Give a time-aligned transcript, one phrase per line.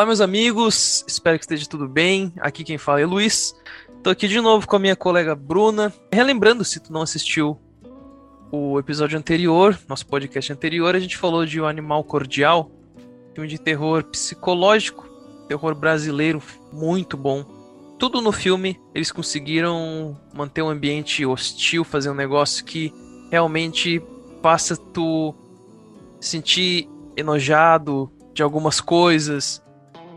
[0.00, 2.32] Olá, meus amigos, espero que esteja tudo bem.
[2.40, 3.54] Aqui quem fala é Luiz.
[4.02, 5.92] Tô aqui de novo com a minha colega Bruna.
[6.10, 7.60] Relembrando, se tu não assistiu
[8.50, 12.70] o episódio anterior, nosso podcast anterior, a gente falou de O Animal Cordial,
[13.34, 15.06] filme de terror psicológico,
[15.46, 16.42] terror brasileiro
[16.72, 17.44] muito bom.
[17.98, 22.90] Tudo no filme eles conseguiram manter um ambiente hostil, fazer um negócio que
[23.30, 24.02] realmente
[24.42, 25.34] faça tu
[26.18, 29.62] sentir enojado de algumas coisas.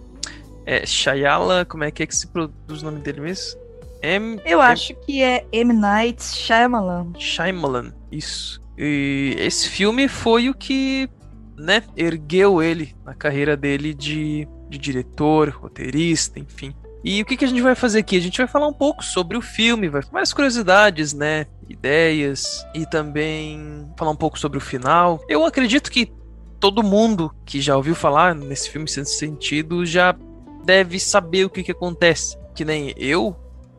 [0.67, 3.59] é, Shyala, como é que é que se produz o nome dele mesmo?
[4.03, 4.73] M, Eu M...
[4.73, 5.73] acho que é M.
[5.73, 7.13] Night Shyamalan.
[7.19, 8.63] Shyamalan, isso.
[8.77, 11.09] E esse filme foi o que,
[11.57, 16.73] né, ergueu ele na carreira dele de, de diretor, roteirista, enfim.
[17.05, 18.17] E o que, que a gente vai fazer aqui?
[18.17, 21.47] A gente vai falar um pouco sobre o filme, vai mais curiosidades, né?
[21.69, 25.21] Ideias e também falar um pouco sobre o final.
[25.29, 26.13] Eu acredito que
[26.59, 30.17] todo mundo que já ouviu falar nesse filme sem sentido já
[30.65, 32.37] deve saber o que, que acontece.
[32.55, 33.37] Que nem eu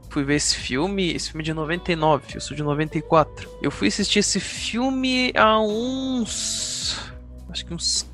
[0.10, 3.50] fui ver esse filme, esse filme é de 99, eu sou de 94.
[3.62, 7.00] Eu fui assistir esse filme há uns.
[7.50, 8.08] Acho que uns.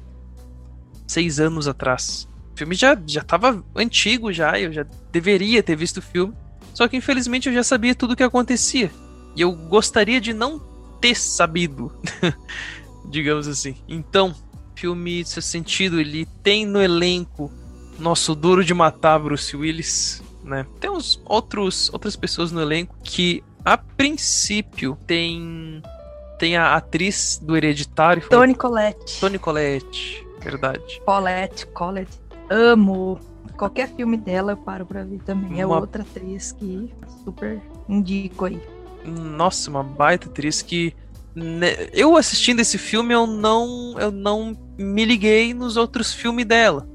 [1.07, 2.27] seis anos atrás.
[2.55, 6.33] O filme já, já tava antigo já, eu já deveria ter visto o filme.
[6.73, 8.89] Só que infelizmente eu já sabia tudo o que acontecia.
[9.35, 10.59] E eu gostaria de não
[11.01, 11.91] ter sabido,
[13.11, 13.75] digamos assim.
[13.89, 14.33] Então,
[14.73, 17.51] filme nesse sentido, ele tem no elenco
[17.99, 20.65] nosso duro de matar Bruce Willis, né?
[20.79, 25.83] Tem uns outros outras pessoas no elenco que a princípio tem
[26.39, 29.19] tem a atriz do Hereditário, Tony Collette.
[29.19, 31.01] Tony Collette, verdade.
[31.05, 33.19] Colette, Colette amo.
[33.57, 35.61] Qualquer filme dela eu paro pra ver também.
[35.61, 35.79] É uma...
[35.79, 38.61] outra atriz que super indico aí.
[39.06, 40.94] Nossa, uma baita atriz que.
[41.33, 46.88] Né, eu assistindo esse filme, eu não, eu não me liguei nos outros filmes dela.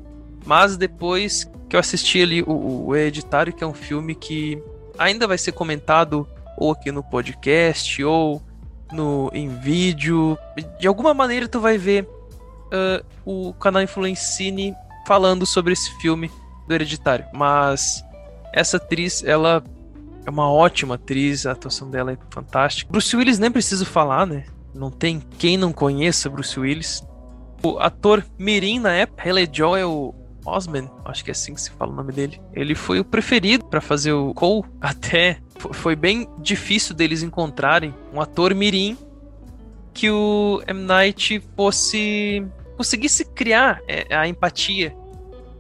[0.46, 4.60] Mas depois que eu assisti ali o, o Hereditário, que é um filme que
[4.98, 8.42] ainda vai ser comentado ou aqui no podcast ou
[8.92, 10.36] no em vídeo.
[10.78, 14.74] De alguma maneira tu vai ver uh, o canal Influencine
[15.10, 16.30] falando sobre esse filme
[16.68, 17.24] do Hereditário.
[17.34, 18.00] Mas
[18.54, 19.60] essa atriz, ela
[20.24, 22.92] é uma ótima atriz, a atuação dela é fantástica.
[22.92, 24.44] Bruce Willis nem preciso falar, né?
[24.72, 27.04] Não tem quem não conheça Bruce Willis.
[27.60, 30.14] O ator Mirim na época, Haley Joel
[30.46, 32.40] Osman, acho que é assim que se fala o nome dele.
[32.52, 34.62] Ele foi o preferido para fazer o Cole.
[34.80, 35.38] Até
[35.72, 38.96] foi bem difícil deles encontrarem um ator mirim
[39.92, 42.46] que o M Night fosse
[42.80, 44.96] conseguisse criar é, a empatia,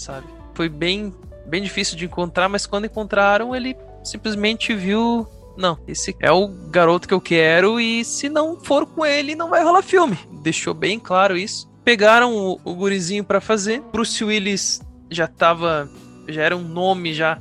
[0.00, 0.26] sabe?
[0.54, 1.14] Foi bem,
[1.46, 5.26] bem difícil de encontrar, mas quando encontraram, ele simplesmente viu.
[5.56, 9.50] Não, esse é o garoto que eu quero e se não for com ele, não
[9.50, 10.18] vai rolar filme.
[10.42, 11.70] Deixou bem claro isso.
[11.84, 13.82] Pegaram o, o gurizinho para fazer.
[13.92, 14.80] Bruce Willis
[15.10, 15.90] já tava.
[16.28, 17.40] Já era um nome, já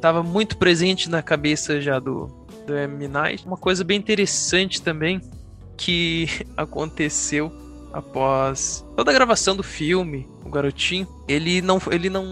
[0.00, 2.26] tava muito presente na cabeça já do,
[2.66, 3.06] do M.
[3.06, 3.46] Night.
[3.46, 5.20] Uma coisa bem interessante também
[5.76, 7.61] que aconteceu
[7.92, 12.24] após toda a gravação do filme, o garotinho, ele não, ele não,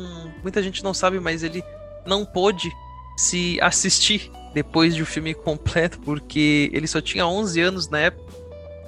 [0.42, 1.62] muita gente não sabe, mas ele
[2.06, 2.70] não pôde
[3.16, 8.32] se assistir depois de o filme completo, porque ele só tinha 11 anos na época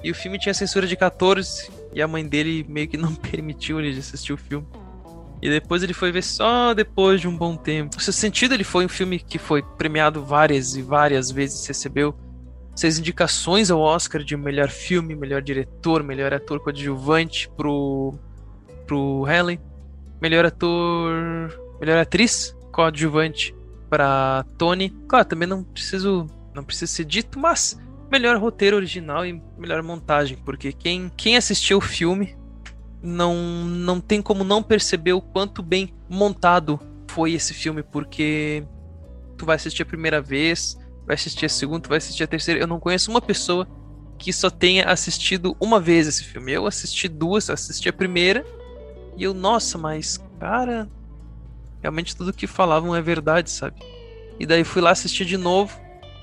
[0.03, 3.79] e o filme tinha censura de 14 e a mãe dele meio que não permitiu
[3.79, 4.67] ele assistir o filme.
[5.41, 7.95] E depois ele foi ver só depois de um bom tempo.
[7.95, 12.15] No seu sentido, ele foi um filme que foi premiado várias e várias vezes, recebeu
[12.75, 18.13] seis indicações ao Oscar de melhor filme, melhor diretor, melhor ator coadjuvante pro,
[18.85, 19.59] pro Helen,
[20.21, 21.11] melhor ator,
[21.79, 23.55] melhor atriz coadjuvante
[23.89, 24.89] para Tony.
[25.07, 27.79] Claro, também não preciso não precisa ser dito, mas
[28.11, 32.35] melhor roteiro original e melhor montagem, porque quem, quem assistiu o filme
[33.01, 33.35] não,
[33.65, 36.79] não tem como não perceber o quanto bem montado
[37.09, 38.63] foi esse filme, porque
[39.35, 42.59] tu vai assistir a primeira vez, vai assistir a segunda, vai assistir a terceira.
[42.59, 43.67] Eu não conheço uma pessoa
[44.17, 46.51] que só tenha assistido uma vez esse filme.
[46.51, 48.45] Eu assisti duas, assisti a primeira
[49.17, 50.89] e eu, nossa, mas cara,
[51.81, 53.81] realmente tudo que falavam é verdade, sabe?
[54.39, 55.77] E daí fui lá assistir de novo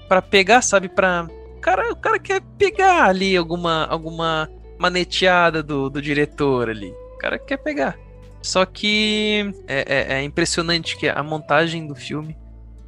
[0.09, 1.29] para pegar, sabe, para
[1.61, 6.91] cara, o cara quer pegar ali alguma alguma maneteada do, do diretor ali.
[7.15, 7.99] O cara quer pegar.
[8.43, 12.37] Só que é, é, é impressionante que a montagem do filme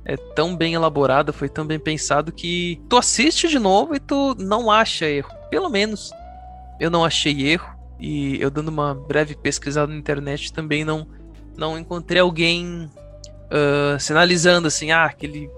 [0.04, 4.34] é tão bem elaborada, foi tão bem pensado que tu assiste de novo e tu
[4.38, 5.30] não acha erro.
[5.50, 6.10] Pelo menos
[6.80, 7.68] eu não achei erro
[8.00, 11.06] e eu dando uma breve pesquisada na internet também não
[11.56, 12.90] não encontrei alguém
[13.46, 15.50] uh, sinalizando assim, ah, aquele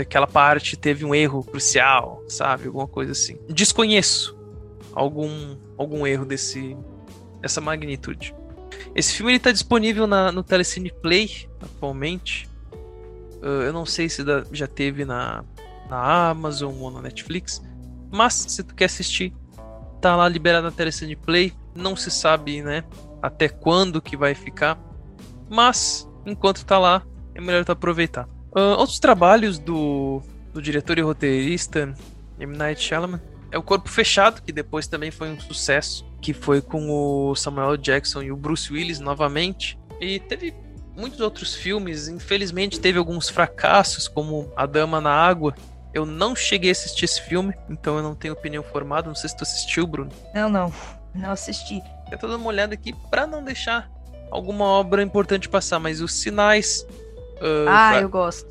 [0.00, 3.38] aquela parte teve um erro crucial, sabe, alguma coisa assim.
[3.48, 4.36] Desconheço
[4.92, 6.76] algum algum erro desse
[7.40, 8.34] dessa magnitude.
[8.94, 12.48] Esse filme ele tá disponível na, no Telecine Play atualmente.
[13.42, 15.44] Uh, eu não sei se já teve na,
[15.88, 17.62] na Amazon ou na Netflix.
[18.10, 19.32] Mas se tu quer assistir,
[20.00, 21.52] tá lá liberado na Telecine Play.
[21.74, 22.84] Não se sabe, né,
[23.20, 24.78] até quando que vai ficar.
[25.48, 27.02] Mas enquanto tá lá,
[27.34, 28.26] é melhor tu aproveitar.
[28.52, 30.22] Uh, outros trabalhos do,
[30.52, 31.94] do diretor e roteirista
[32.38, 32.56] M.
[32.56, 36.90] Night Shyamalan é o Corpo Fechado, que depois também foi um sucesso, que foi com
[36.90, 39.78] o Samuel Jackson e o Bruce Willis novamente.
[40.00, 40.54] E teve
[40.96, 45.54] muitos outros filmes, infelizmente teve alguns fracassos, como A Dama na Água.
[45.92, 49.08] Eu não cheguei a assistir esse filme, então eu não tenho opinião formada.
[49.08, 50.10] Não sei se tu assistiu, Bruno.
[50.34, 50.72] Não, não.
[51.14, 51.80] Não assisti.
[52.10, 53.90] Eu tô dando uma olhada aqui para não deixar
[54.30, 56.86] alguma obra importante passar, mas os sinais.
[57.36, 58.46] Uh, ah, eu gosto.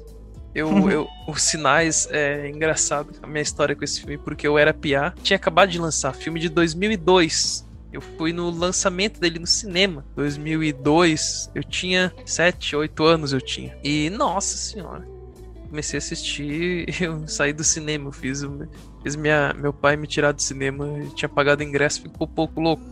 [0.54, 4.74] Eu, eu, os sinais é engraçado a minha história com esse filme, porque eu era
[4.74, 5.14] piá.
[5.22, 7.65] Tinha acabado de lançar, filme de 2002.
[7.96, 11.50] Eu fui no lançamento dele no cinema, 2002.
[11.56, 13.74] Eu tinha 7, 8 anos eu tinha.
[13.82, 15.08] E nossa senhora,
[15.70, 18.42] comecei a assistir, eu saí do cinema, eu fiz,
[19.02, 22.84] fiz minha, meu pai me tirar do cinema, tinha pagado ingresso, ficou um pouco louco.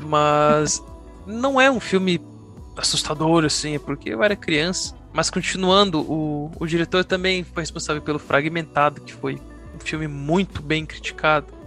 [0.00, 0.82] Mas
[1.28, 2.18] não é um filme
[2.78, 4.94] assustador assim, é porque eu era criança.
[5.12, 9.38] Mas continuando, o, o diretor também foi responsável pelo Fragmentado, que foi
[9.74, 11.63] um filme muito bem criticado.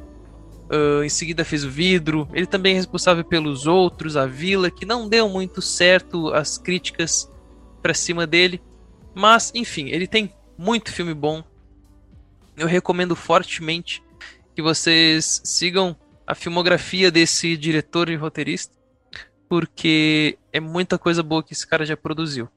[0.70, 2.28] Uh, em seguida fez o Vidro.
[2.34, 7.32] Ele também é responsável pelos outros, a Vila, que não deu muito certo as críticas
[7.82, 8.62] para cima dele.
[9.16, 11.44] Mas, enfim, ele tem muito filme bom.
[12.58, 14.04] Eu recomendo fortemente
[14.54, 18.76] que vocês sigam a filmografia desse diretor e roteirista,
[19.48, 22.50] porque é muita coisa boa que esse cara já produziu.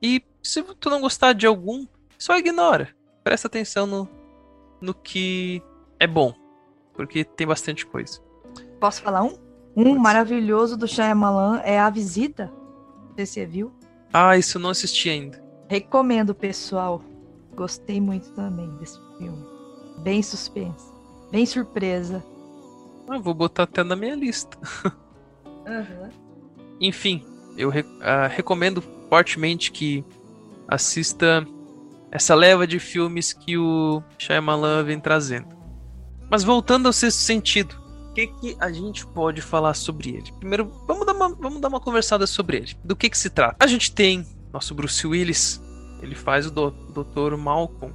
[0.00, 1.86] E se tu não gostar de algum,
[2.16, 2.94] só ignora.
[3.24, 4.08] Presta atenção no,
[4.80, 5.60] no que
[5.98, 6.45] é bom
[6.96, 8.20] porque tem bastante coisa.
[8.80, 9.38] Posso falar um?
[9.76, 12.52] Um Pode maravilhoso do Shyamalan é A Visita.
[13.08, 13.72] Não sei se você viu.
[14.12, 15.42] Ah, isso eu não assisti ainda.
[15.68, 17.02] Recomendo, pessoal.
[17.54, 19.44] Gostei muito também desse filme.
[20.02, 20.92] Bem suspense.
[21.30, 22.24] Bem surpresa.
[23.08, 24.56] Ah, vou botar até na minha lista.
[25.66, 26.08] Uhum.
[26.80, 27.24] Enfim,
[27.56, 27.72] eu uh,
[28.30, 30.04] recomendo fortemente que
[30.68, 31.46] assista
[32.10, 35.55] essa leva de filmes que o Shyamalan vem trazendo.
[36.30, 37.76] Mas voltando ao sexto sentido,
[38.10, 40.32] o que, que a gente pode falar sobre ele?
[40.38, 42.76] Primeiro, vamos dar uma, vamos dar uma conversada sobre ele.
[42.82, 43.56] Do que, que se trata?
[43.60, 45.60] A gente tem nosso Bruce Willis,
[46.02, 47.36] ele faz o Dr.
[47.36, 47.94] Malcolm.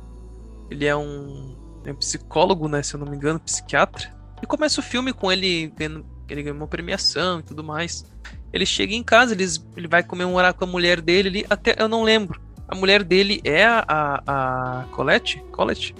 [0.69, 2.81] Ele é um, é um psicólogo, né?
[2.81, 4.13] Se eu não me engano, psiquiatra.
[4.41, 8.05] E começa o filme com ele ganhando, ele ganha uma premiação e tudo mais.
[8.53, 9.45] Ele chega em casa, ele,
[9.75, 11.29] ele vai comemorar com a mulher dele.
[11.29, 12.41] Ele, até eu não lembro.
[12.67, 15.43] A mulher dele é a, a, a Colette?
[15.51, 15.93] Colette?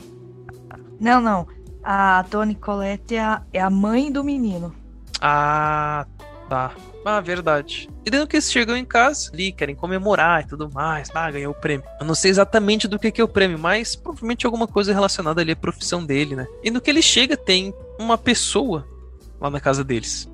[1.00, 1.47] Não, não.
[1.83, 4.73] A Toni Colette é a, é a mãe do menino.
[5.19, 6.05] Ah,
[6.47, 6.73] tá.
[7.03, 7.89] Ah, verdade.
[8.05, 11.09] E dentro que eles chegam em casa, ali, querem comemorar e tudo mais.
[11.13, 11.85] Ah, ganhou o prêmio.
[12.00, 15.41] Eu não sei exatamente do que, que é o prêmio, mas provavelmente alguma coisa relacionada
[15.41, 16.47] ali à profissão dele, né?
[16.63, 18.88] E no que ele chega, tem uma pessoa
[19.39, 20.29] lá na casa deles.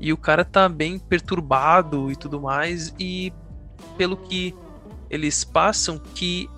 [0.00, 2.94] E o cara tá bem perturbado e tudo mais.
[2.98, 3.32] E
[3.98, 4.54] pelo que
[5.10, 6.48] eles passam, que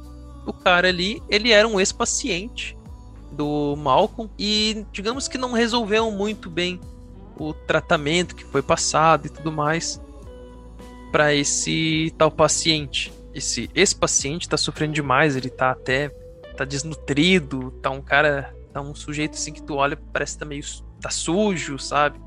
[0.46, 2.76] o cara ali, ele era um ex-paciente
[3.34, 6.80] do Malcolm e digamos que não resolveu muito bem
[7.36, 10.00] o tratamento que foi passado e tudo mais
[11.10, 13.12] para esse tal paciente.
[13.34, 16.08] Esse esse paciente tá sofrendo demais, ele tá até
[16.56, 20.44] tá desnutrido, tá um cara, tá um sujeito assim que tu olha, parece que tá
[20.44, 20.64] meio
[21.00, 22.20] tá sujo, sabe?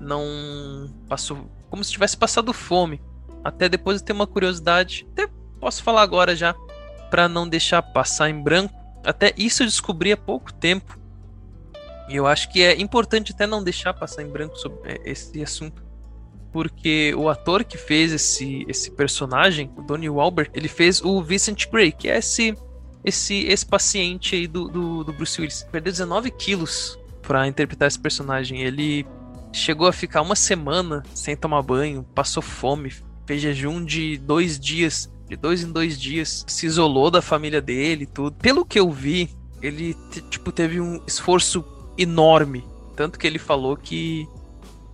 [0.00, 3.00] Não passou como se tivesse passado fome.
[3.42, 5.28] Até depois eu tenho uma curiosidade, até
[5.60, 6.54] posso falar agora já
[7.10, 8.77] para não deixar passar em branco
[9.08, 10.98] Até isso eu descobri há pouco tempo.
[12.08, 15.42] E eu acho que é importante até não deixar passar em branco sobre é, esse
[15.42, 15.82] assunto.
[16.52, 21.68] Porque o ator que fez esse, esse personagem, o Donnie Wahlberg, ele fez o Vincent
[21.70, 22.54] Gray, que é esse
[23.04, 25.66] esse, esse paciente aí do, do, do Bruce Willis.
[25.70, 28.62] Perdeu 19 quilos para interpretar esse personagem.
[28.62, 29.06] Ele
[29.52, 32.92] chegou a ficar uma semana sem tomar banho, passou fome,
[33.26, 38.04] fez jejum de dois dias, de dois em dois dias, se isolou da família dele
[38.04, 38.36] e tudo.
[38.36, 39.30] Pelo que eu vi,
[39.60, 39.94] ele
[40.30, 41.64] tipo teve um esforço
[41.96, 42.64] enorme,
[42.96, 44.28] tanto que ele falou que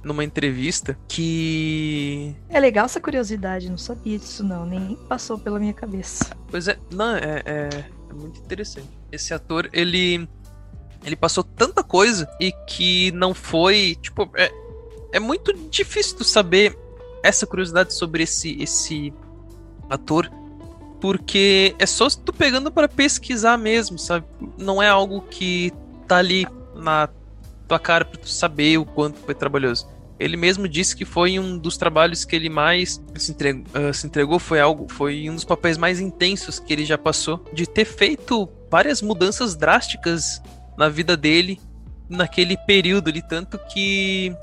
[0.02, 5.72] numa entrevista que é legal essa curiosidade, não sabia disso não, nem passou pela minha
[5.72, 6.36] cabeça.
[6.50, 7.68] Pois é, não é, é,
[8.10, 8.88] é muito interessante.
[9.10, 10.28] Esse ator ele
[11.04, 14.50] ele passou tanta coisa e que não foi tipo é,
[15.12, 16.76] é muito difícil tu saber
[17.22, 19.12] essa curiosidade sobre esse, esse
[19.88, 20.30] ator,
[21.00, 24.24] porque é só tu pegando para pesquisar mesmo, sabe?
[24.56, 25.72] Não é algo que
[26.06, 27.08] tá ali na
[27.68, 29.86] tua cara para tu saber o quanto foi trabalhoso.
[30.18, 34.06] Ele mesmo disse que foi um dos trabalhos que ele mais se entregou, uh, se
[34.06, 37.84] entregou, foi algo, foi um dos papéis mais intensos que ele já passou, de ter
[37.84, 40.40] feito várias mudanças drásticas
[40.76, 41.60] na vida dele
[42.08, 44.34] naquele período ali, tanto que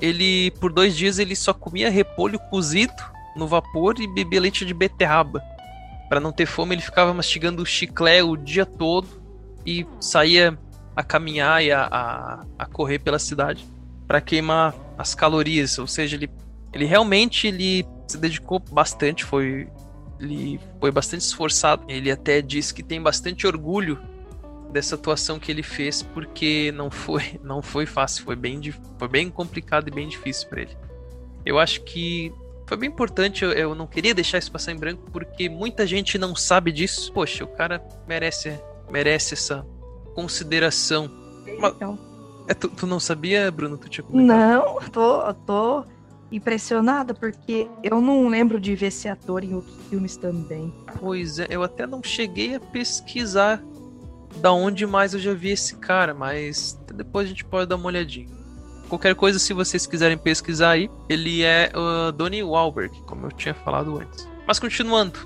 [0.00, 4.74] ele por dois dias ele só comia repolho cozido no vapor e bebia leite de
[4.74, 5.42] beterraba.
[6.08, 9.08] Para não ter fome, ele ficava mastigando chiclé o dia todo
[9.66, 10.58] e saía
[10.94, 13.66] a caminhar e a, a, a correr pela cidade
[14.06, 15.78] para queimar as calorias.
[15.78, 16.30] Ou seja, ele,
[16.72, 19.68] ele realmente ele se dedicou bastante, foi
[20.20, 21.84] ele foi bastante esforçado.
[21.88, 23.98] Ele até disse que tem bastante orgulho
[24.70, 28.60] dessa atuação que ele fez porque não foi não foi fácil, foi bem
[28.98, 30.76] foi bem complicado e bem difícil para ele.
[31.44, 32.32] Eu acho que
[32.66, 36.16] foi bem importante, eu, eu, não queria deixar isso passar em branco porque muita gente
[36.16, 37.12] não sabe disso.
[37.12, 38.58] Poxa, o cara merece
[38.90, 39.66] merece essa
[40.14, 41.10] consideração.
[41.46, 41.98] Então.
[42.46, 43.78] É, tu, tu, não sabia, Bruno?
[43.78, 44.38] Tu tinha comentado?
[44.38, 45.84] Não, tô, tô
[46.30, 50.72] impressionada porque eu não lembro de ver esse ator em outros filmes também.
[50.98, 53.62] Pois é, eu até não cheguei a pesquisar
[54.40, 57.86] da onde mais eu já vi esse cara, mas depois a gente pode dar uma
[57.86, 58.28] olhadinha.
[58.88, 63.54] Qualquer coisa, se vocês quiserem pesquisar aí, ele é uh, Donnie Wahlberg, como eu tinha
[63.54, 64.28] falado antes.
[64.46, 65.18] Mas continuando,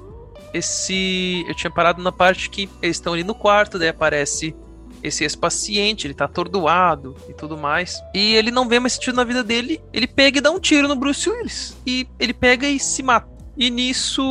[0.54, 4.54] esse eu tinha parado na parte que eles estão ali no quarto, daí aparece
[5.02, 8.02] esse ex-paciente, ele tá atordoado e tudo mais.
[8.14, 10.88] E ele não vê mais sentido na vida dele, ele pega e dá um tiro
[10.88, 11.76] no Bruce Willis.
[11.86, 13.28] E ele pega e se mata.
[13.56, 14.22] E nisso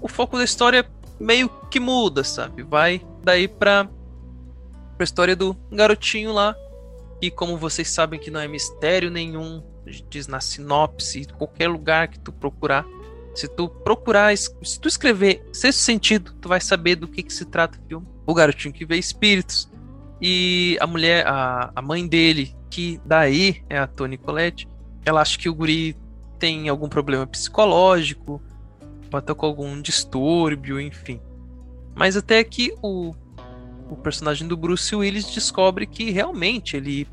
[0.00, 0.86] o foco da história
[1.18, 2.62] meio que muda, sabe?
[2.62, 3.88] Vai daí pra,
[4.96, 6.54] pra história do garotinho lá.
[7.20, 9.62] E como vocês sabem que não é mistério nenhum,
[10.08, 12.84] diz na sinopse, qualquer lugar que tu procurar.
[13.34, 17.44] Se tu procurar, se tu escrever sexto sentido, tu vai saber do que, que se
[17.44, 18.06] trata o filme.
[18.26, 19.70] O garotinho que vê espíritos.
[20.20, 24.68] E a mulher, a, a mãe dele, que daí é a Toni Colette,
[25.04, 25.96] ela acha que o guri
[26.38, 28.40] tem algum problema psicológico,
[29.10, 31.20] pode estar com algum distúrbio, enfim.
[31.94, 33.14] Mas até que o,
[33.88, 37.06] o personagem do Bruce Willis descobre que realmente ele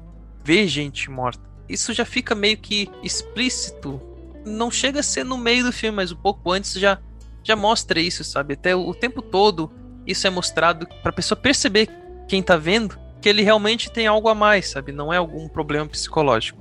[0.44, 1.42] vê gente morta.
[1.68, 4.02] Isso já fica meio que explícito
[4.46, 6.98] não chega a ser no meio do filme, mas um pouco antes já,
[7.44, 8.54] já mostra isso, sabe?
[8.54, 9.72] Até o, tempo todo
[10.06, 11.90] isso é mostrado pra pessoa perceber,
[12.28, 14.92] quem tá vendo, que ele realmente tem algo a mais, sabe?
[14.92, 16.60] Não é algum problema psicológico.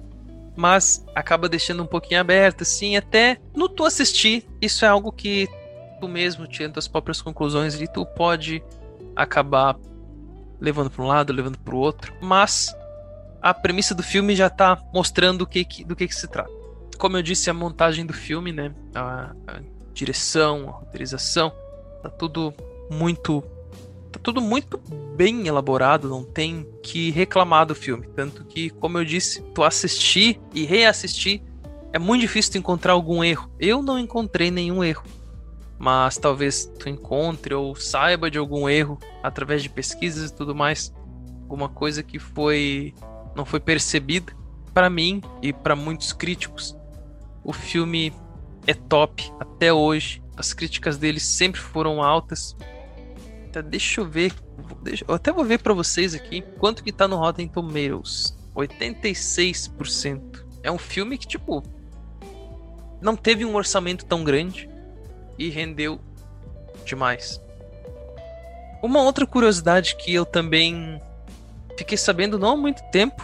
[0.57, 5.49] Mas acaba deixando um pouquinho aberto, assim, até no tu assistir, isso é algo que
[6.01, 8.63] tu mesmo, tirando as próprias conclusões e tu pode
[9.17, 9.77] acabar
[10.61, 12.13] levando para um lado, levando para o outro.
[12.21, 12.75] Mas
[13.41, 16.61] a premissa do filme já tá mostrando que, que do que, que se trata
[17.01, 18.73] como eu disse, a montagem do filme, né?
[18.95, 19.61] A, a
[19.93, 21.51] direção, a roteirização,
[22.03, 22.55] tá tudo
[22.91, 23.43] muito.
[24.13, 24.79] Tá tudo muito
[25.17, 28.07] bem elaborado, não tem que reclamar do filme.
[28.15, 31.43] Tanto que, como eu disse, tu assistir e reassistir
[31.93, 33.51] é muito difícil tu encontrar algum erro.
[33.59, 35.05] Eu não encontrei nenhum erro.
[35.81, 40.93] Mas talvez tu encontre ou saiba de algum erro através de pesquisas e tudo mais.
[41.41, 42.95] Alguma coisa que foi
[43.35, 44.31] não foi percebida
[44.75, 46.77] para mim e para muitos críticos
[47.43, 48.13] o filme
[48.67, 50.23] é top até hoje.
[50.37, 52.55] As críticas dele sempre foram altas.
[53.49, 54.33] Então, deixa eu ver.
[54.83, 58.37] Deixa, eu até vou ver para vocês aqui quanto que tá no Rotten Tomatoes.
[58.55, 60.45] 86%.
[60.63, 61.63] É um filme que, tipo,
[63.01, 64.70] não teve um orçamento tão grande
[65.41, 65.99] e rendeu
[66.85, 67.41] demais.
[68.83, 71.01] Uma outra curiosidade que eu também
[71.79, 73.23] fiquei sabendo não há muito tempo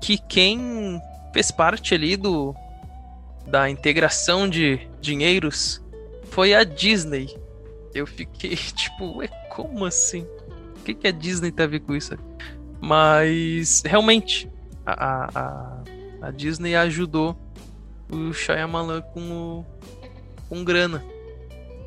[0.00, 1.00] que quem
[1.32, 2.52] fez parte ali do
[3.46, 5.80] da integração de dinheiros
[6.30, 7.36] foi a Disney.
[7.94, 10.22] Eu fiquei tipo, ué, como assim?
[10.80, 12.16] O que, que a Disney tá a ver com isso?
[12.80, 14.48] Mas realmente
[14.84, 15.82] a, a,
[16.22, 17.36] a Disney ajudou
[18.10, 19.66] o Shyamalan com, o,
[20.48, 21.04] com grana.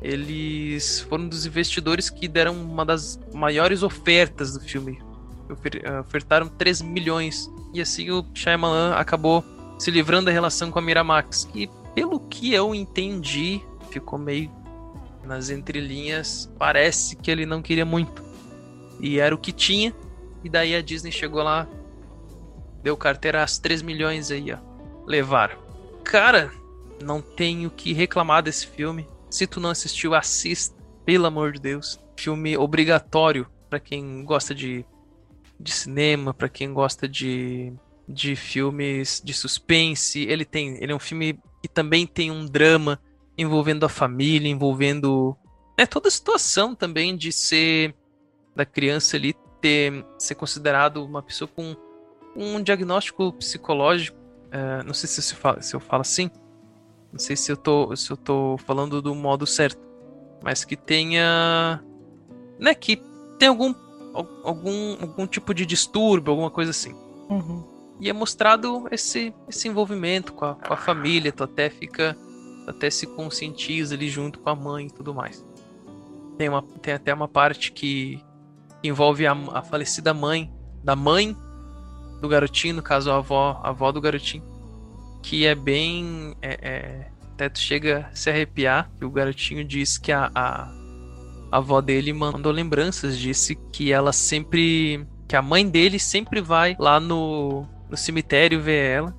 [0.04, 5.02] Eles foram dos investidores que deram uma das maiores ofertas do filme.
[6.06, 7.50] Ofertaram 3 milhões.
[7.72, 9.42] E assim o Shyamalan acabou
[9.78, 11.48] se livrando da relação com a Miramax.
[11.50, 14.50] Que, pelo que eu entendi, ficou meio
[15.24, 16.52] nas entrelinhas.
[16.58, 18.22] Parece que ele não queria muito.
[19.00, 19.94] E era o que tinha.
[20.44, 21.66] E daí a Disney chegou lá,
[22.82, 24.58] deu carteira às 3 milhões aí, ó.
[25.06, 25.56] Levaram.
[26.04, 26.52] Cara,
[27.02, 29.08] não tenho que reclamar desse filme.
[29.34, 31.98] Se tu não assistiu, assista, pelo amor de Deus.
[32.16, 34.86] Filme obrigatório para quem gosta de,
[35.58, 37.72] de cinema, para quem gosta de,
[38.08, 40.22] de filmes de suspense.
[40.22, 43.00] Ele tem, ele é um filme que também tem um drama
[43.36, 45.36] envolvendo a família, envolvendo
[45.76, 47.92] é toda a situação também de ser
[48.54, 51.74] da criança ali ter ser considerado uma pessoa com
[52.36, 54.16] um diagnóstico psicológico.
[54.52, 56.30] É, não sei se, se eu falo assim.
[57.14, 59.80] Não sei se eu, tô, se eu tô falando do modo certo.
[60.42, 61.80] Mas que tenha.
[62.58, 63.00] Né, que
[63.38, 63.72] tem algum,
[64.42, 66.92] algum, algum tipo de distúrbio, alguma coisa assim.
[67.30, 67.62] Uhum.
[68.00, 71.30] E é mostrado esse, esse envolvimento com a, com a família.
[71.30, 72.16] Tu até fica.
[72.64, 75.46] Tu até se conscientiza ali junto com a mãe e tudo mais.
[76.36, 78.20] Tem, uma, tem até uma parte que
[78.84, 80.52] que envolve a, a, falecida mãe,
[80.82, 81.34] da mãe
[82.20, 84.44] do garotinho, no caso a avó, a avó do garotinho,
[85.24, 86.36] que é bem.
[86.40, 90.70] É, é, até tu chega a se arrepiar, que o garotinho diz que a, a,
[91.50, 95.04] a avó dele mandou lembranças, disse que ela sempre.
[95.26, 99.16] que a mãe dele sempre vai lá no, no cemitério ver ela.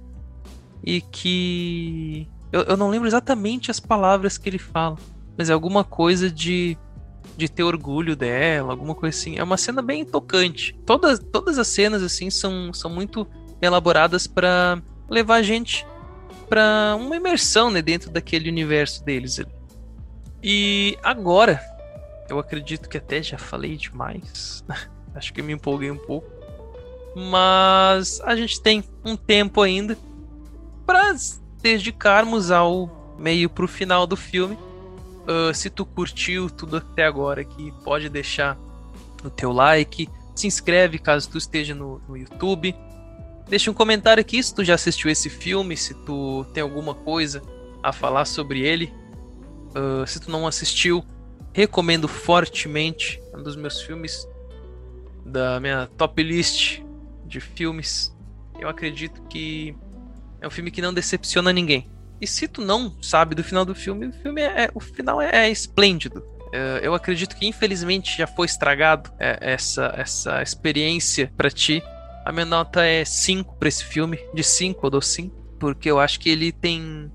[0.83, 2.29] E que.
[2.51, 4.97] Eu, eu não lembro exatamente as palavras que ele fala,
[5.37, 6.77] mas é alguma coisa de
[7.35, 9.35] de ter orgulho dela, alguma coisa assim.
[9.37, 10.73] É uma cena bem tocante.
[10.85, 13.27] Todas, todas as cenas assim são, são muito
[13.61, 15.85] elaboradas para levar a gente
[16.47, 19.41] para uma imersão né, dentro daquele universo deles.
[20.43, 21.61] E agora,
[22.29, 24.63] eu acredito que até já falei demais.
[25.15, 26.27] Acho que me empolguei um pouco.
[27.15, 29.97] Mas a gente tem um tempo ainda
[30.85, 31.15] para
[31.61, 34.57] dedicarmos ao meio pro final do filme
[35.25, 38.55] Uh, se tu curtiu tudo até agora aqui, pode deixar
[39.23, 42.75] o teu like, se inscreve caso tu esteja no, no YouTube.
[43.47, 47.41] Deixa um comentário aqui se tu já assistiu esse filme, se tu tem alguma coisa
[47.83, 48.91] a falar sobre ele.
[49.69, 51.05] Uh, se tu não assistiu,
[51.53, 53.21] recomendo fortemente.
[53.33, 54.27] É um dos meus filmes
[55.25, 56.81] da minha top list
[57.25, 58.15] de filmes.
[58.59, 59.75] Eu acredito que
[60.41, 61.89] é um filme que não decepciona ninguém.
[62.19, 65.47] E se tu não sabe do final do filme, o filme é, o final é,
[65.47, 66.23] é esplêndido.
[66.53, 71.83] É, eu acredito que infelizmente já foi estragado é, essa, essa experiência para ti.
[72.25, 75.99] A minha nota é 5 para esse filme, de 5 eu dou 5, porque eu
[75.99, 77.11] acho que ele tem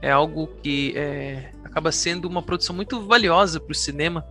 [0.00, 4.24] é algo que é, acaba sendo uma produção muito valiosa para o cinema,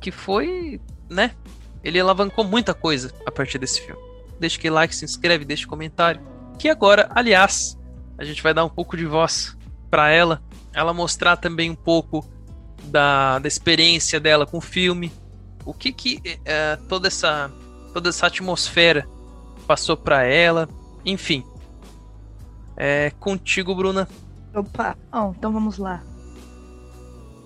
[0.00, 1.34] que foi, né?
[1.82, 4.00] Ele alavancou muita coisa a partir desse filme.
[4.38, 6.20] Deixa que like, se inscreve, deixa comentário.
[6.58, 7.78] Que agora, aliás,
[8.18, 9.56] a gente vai dar um pouco de voz
[9.90, 10.42] para ela,
[10.74, 12.26] ela mostrar também um pouco
[12.84, 15.10] da, da experiência dela com o filme,
[15.64, 17.50] o que que é, toda essa
[17.94, 19.08] toda essa atmosfera
[19.68, 20.68] passou para ela,
[21.04, 21.44] enfim.
[22.76, 24.08] É contigo, Bruna.
[24.52, 26.02] Opa, oh, então vamos lá.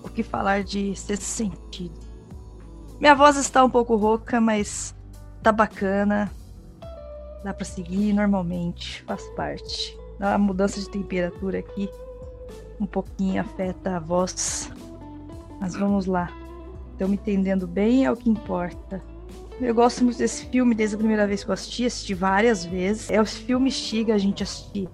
[0.03, 1.99] O que falar de ser sentido?
[2.99, 4.95] Minha voz está um pouco rouca, mas
[5.43, 6.31] tá bacana.
[7.43, 11.89] Dá para seguir normalmente, faz parte a mudança de temperatura aqui
[12.79, 14.71] um pouquinho afeta a voz.
[15.59, 16.29] Mas vamos lá.
[16.91, 19.01] Estão me entendendo bem, é o que importa.
[19.61, 23.09] Eu gosto muito desse filme desde a primeira vez que eu assisti, assisti várias vezes.
[23.09, 24.89] É o filme Estiga a gente assistir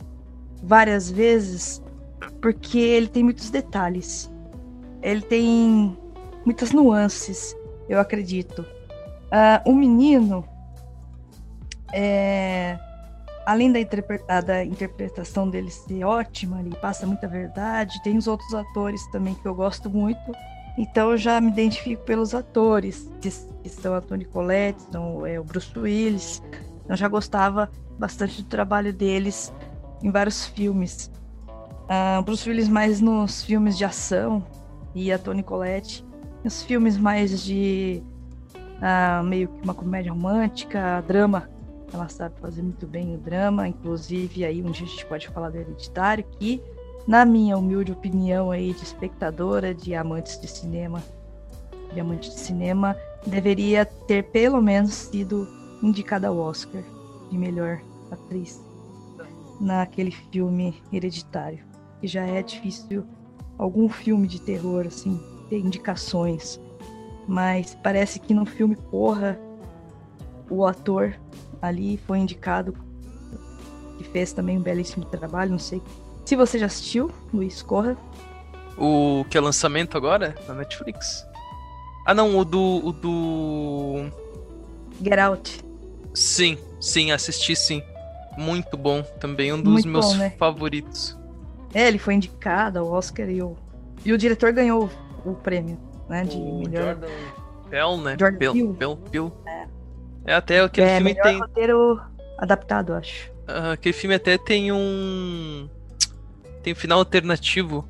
[0.61, 1.81] várias vezes,
[2.41, 4.29] porque ele tem muitos detalhes.
[5.01, 5.97] Ele tem
[6.45, 7.55] muitas nuances,
[7.87, 8.61] eu acredito.
[8.61, 10.43] Uh, o menino
[11.93, 12.77] é,
[13.45, 18.53] além da, interpreta da, interpretação dele ser ótima, ele passa muita verdade, tem os outros
[18.53, 20.31] atores também que eu gosto muito.
[20.77, 23.29] Então eu já me identifico pelos atores, que,
[23.69, 24.83] são a Toni Collette,
[25.27, 26.41] é, o Bruce Willis.
[26.87, 29.53] Eu já gostava bastante do trabalho deles
[30.01, 31.11] em vários filmes.
[31.85, 34.43] Uh, Bruce Willis mais nos filmes de ação
[34.95, 36.05] e a Toni Collette
[36.43, 38.01] nos filmes mais de
[38.77, 41.49] uh, meio que uma comédia romântica, drama
[41.93, 45.49] ela sabe fazer muito bem o drama, inclusive aí um dia a gente pode falar
[45.49, 46.61] do Hereditário, que,
[47.09, 51.01] na minha humilde opinião aí de espectadora, de amantes de cinema,
[51.91, 52.95] de amante de cinema,
[53.25, 55.47] deveria ter pelo menos sido
[55.81, 56.83] indicada ao Oscar
[57.31, 58.63] de melhor atriz
[59.59, 61.65] naquele filme hereditário.
[61.99, 63.03] Que já é difícil
[63.57, 65.19] algum filme de terror assim
[65.49, 66.59] ter indicações.
[67.27, 69.35] Mas parece que no filme Corra
[70.47, 71.15] o ator
[71.59, 72.75] ali foi indicado
[73.97, 75.81] que fez também um belíssimo trabalho, não sei.
[76.29, 77.97] Se você já assistiu, Luiz Corra.
[78.77, 81.25] O que é lançamento agora na Netflix?
[82.05, 84.11] Ah, não, o do o do
[85.03, 85.59] Get Out.
[86.13, 87.81] Sim, sim, assisti sim.
[88.37, 90.35] Muito bom, também um dos Muito meus bom, né?
[90.37, 91.17] favoritos.
[91.73, 93.57] É, ele foi indicado ao Oscar e o,
[94.05, 94.87] e o diretor ganhou
[95.25, 96.25] o prêmio, né?
[96.25, 96.93] De o melhor.
[96.93, 97.07] Jordan
[97.71, 98.17] Peele, né?
[98.19, 98.73] Jordan Peele, Peele.
[98.75, 99.31] Peele, Peele.
[100.27, 100.33] É.
[100.35, 101.39] até aquele é, filme melhor tem.
[101.39, 101.99] roteiro
[102.37, 103.31] adaptado, acho.
[103.47, 105.67] ah, aquele filme até tem um.
[106.63, 107.87] Tem final alternativo.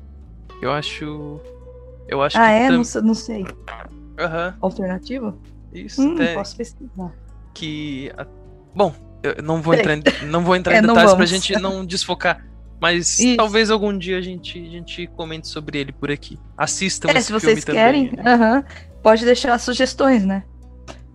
[0.62, 1.40] Eu acho.
[2.08, 2.52] Eu acho ah, que.
[2.52, 2.66] é?
[2.68, 3.46] tam- Não, sei- não sei.
[4.18, 5.38] Aham, Alternativo?
[5.72, 7.12] isso Hum, posso pesquisar.
[7.54, 8.10] que.
[8.74, 9.98] Bom, eu não vou Peraí.
[9.98, 12.44] entrar em, não vou entrar É, em detalhes pra gente não desfocar.
[12.80, 13.36] Mas Isso.
[13.36, 16.38] talvez algum dia a gente, a gente comente sobre ele por aqui.
[16.56, 18.24] Assistam É, esse se vocês querem, também.
[18.38, 18.64] né?
[19.02, 20.44] pode deixar sugestões, né?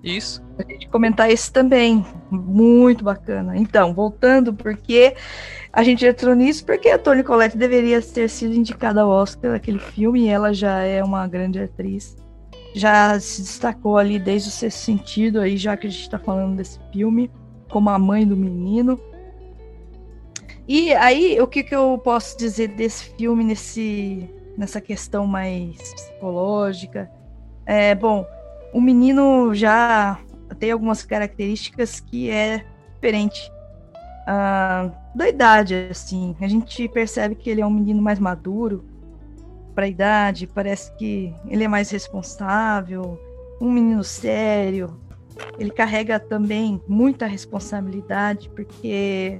[0.05, 0.41] Isso.
[0.55, 2.05] Pra gente comentar esse também.
[2.29, 3.57] Muito bacana.
[3.57, 5.15] Então, voltando, porque
[5.73, 9.79] a gente entrou nisso, porque a Toni Collette deveria ter sido indicada ao Oscar naquele
[9.79, 12.15] filme, ela já é uma grande atriz.
[12.75, 16.57] Já se destacou ali desde o sexto sentido, aí, já que a gente tá falando
[16.57, 17.31] desse filme,
[17.69, 18.99] como a mãe do menino.
[20.67, 27.09] E aí, o que, que eu posso dizer desse filme nesse, nessa questão mais psicológica?
[27.65, 28.25] É, bom,
[28.75, 30.19] o menino já
[30.59, 33.49] tem algumas características que é diferente
[34.27, 36.35] ah, da idade, assim.
[36.41, 38.83] A gente percebe que ele é um menino mais maduro
[39.73, 43.17] para a idade, parece que ele é mais responsável,
[43.61, 44.99] um menino sério.
[45.57, 49.39] Ele carrega também muita responsabilidade, porque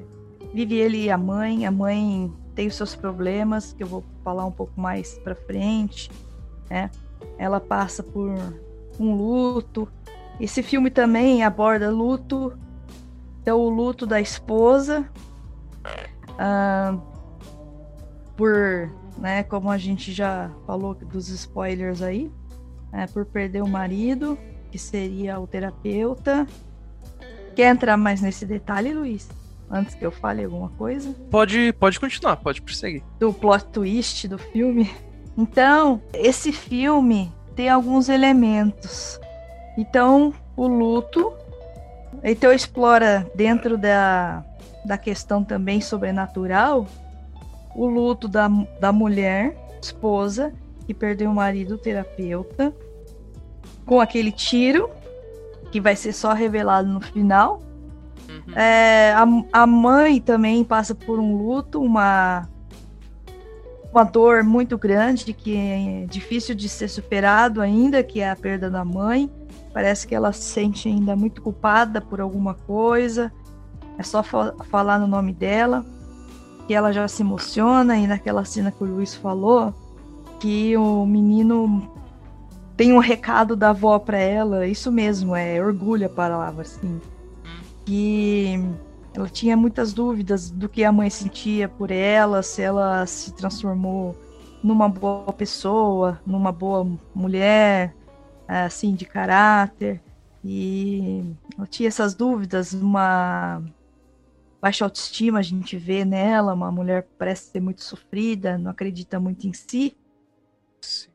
[0.53, 1.65] vive ele e a mãe.
[1.65, 6.09] A mãe tem os seus problemas, que eu vou falar um pouco mais para frente,
[6.69, 6.89] né?
[7.37, 8.33] Ela passa por
[8.99, 9.87] um luto.
[10.39, 12.57] Esse filme também aborda luto,
[13.41, 15.09] então o luto da esposa,
[16.37, 16.97] ah,
[18.35, 22.31] por, né, como a gente já falou dos spoilers aí,
[22.91, 24.37] né, por perder o marido,
[24.71, 26.45] que seria o terapeuta.
[27.55, 29.29] Quer entrar mais nesse detalhe, Luiz?
[29.69, 31.13] Antes que eu fale alguma coisa?
[31.31, 33.01] Pode, pode continuar, pode prosseguir.
[33.17, 34.91] do plot twist do filme.
[35.37, 39.19] Então, esse filme tem alguns elementos.
[39.77, 41.33] Então, o luto.
[42.23, 44.43] Então, explora dentro da,
[44.85, 46.87] da questão também sobrenatural
[47.75, 48.47] o luto da,
[48.79, 50.53] da mulher, esposa,
[50.87, 52.73] que perdeu o marido, terapeuta,
[53.85, 54.89] com aquele tiro,
[55.71, 57.61] que vai ser só revelado no final.
[58.29, 58.57] Uhum.
[58.57, 59.25] É, a,
[59.61, 62.47] a mãe também passa por um luto, uma,
[63.95, 68.69] uma dor muito grande que é difícil de ser superado ainda, que é a perda
[68.69, 69.31] da mãe.
[69.73, 73.31] Parece que ela se sente ainda muito culpada por alguma coisa.
[73.97, 75.85] É só fa- falar no nome dela,
[76.67, 77.97] que ela já se emociona.
[77.97, 79.73] E naquela cena que o Luiz falou,
[80.41, 81.89] que o menino
[82.75, 84.67] tem um recado da avó para ela.
[84.67, 86.99] Isso mesmo, é orgulho a palavra, assim
[87.85, 88.59] que
[89.15, 94.13] ela tinha muitas dúvidas do que a mãe sentia por ela, se ela se transformou
[94.61, 97.95] numa boa pessoa, numa boa mulher,
[98.45, 100.01] assim, de caráter.
[100.43, 101.23] E
[101.57, 103.63] ela tinha essas dúvidas, uma
[104.61, 109.47] baixa autoestima a gente vê nela, uma mulher parece ser muito sofrida, não acredita muito
[109.47, 109.95] em si.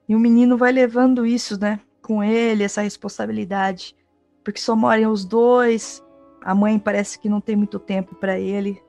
[0.08, 3.94] E o menino vai levando isso, né, com ele, essa responsabilidade,
[4.42, 6.02] porque só moram os dois,
[6.42, 8.82] a mãe parece que não tem muito tempo para ele.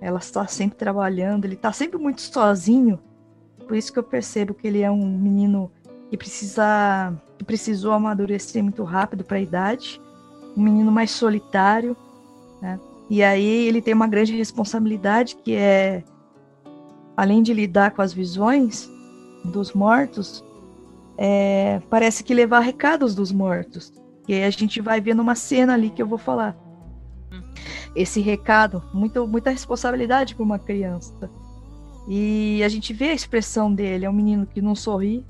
[0.00, 2.98] Ela está sempre trabalhando, ele está sempre muito sozinho.
[3.66, 5.70] Por isso que eu percebo que ele é um menino
[6.10, 10.00] que precisa que precisou amadurecer muito rápido para a idade,
[10.56, 11.94] um menino mais solitário,
[12.62, 12.80] né?
[13.10, 16.02] E aí ele tem uma grande responsabilidade que é
[17.16, 18.90] além de lidar com as visões
[19.44, 20.44] dos mortos,
[21.18, 23.92] é, parece que levar recados dos mortos.
[24.28, 26.56] E aí a gente vai ver numa cena ali que eu vou falar
[27.96, 31.30] esse recado, muito, muita responsabilidade para uma criança.
[32.06, 35.24] E a gente vê a expressão dele, é um menino que não sorri,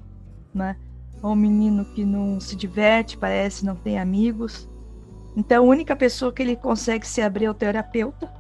[0.53, 0.77] né?
[1.23, 4.69] É um menino que não se diverte, parece, não tem amigos.
[5.37, 8.31] Então a única pessoa que ele consegue se abrir é o terapeuta.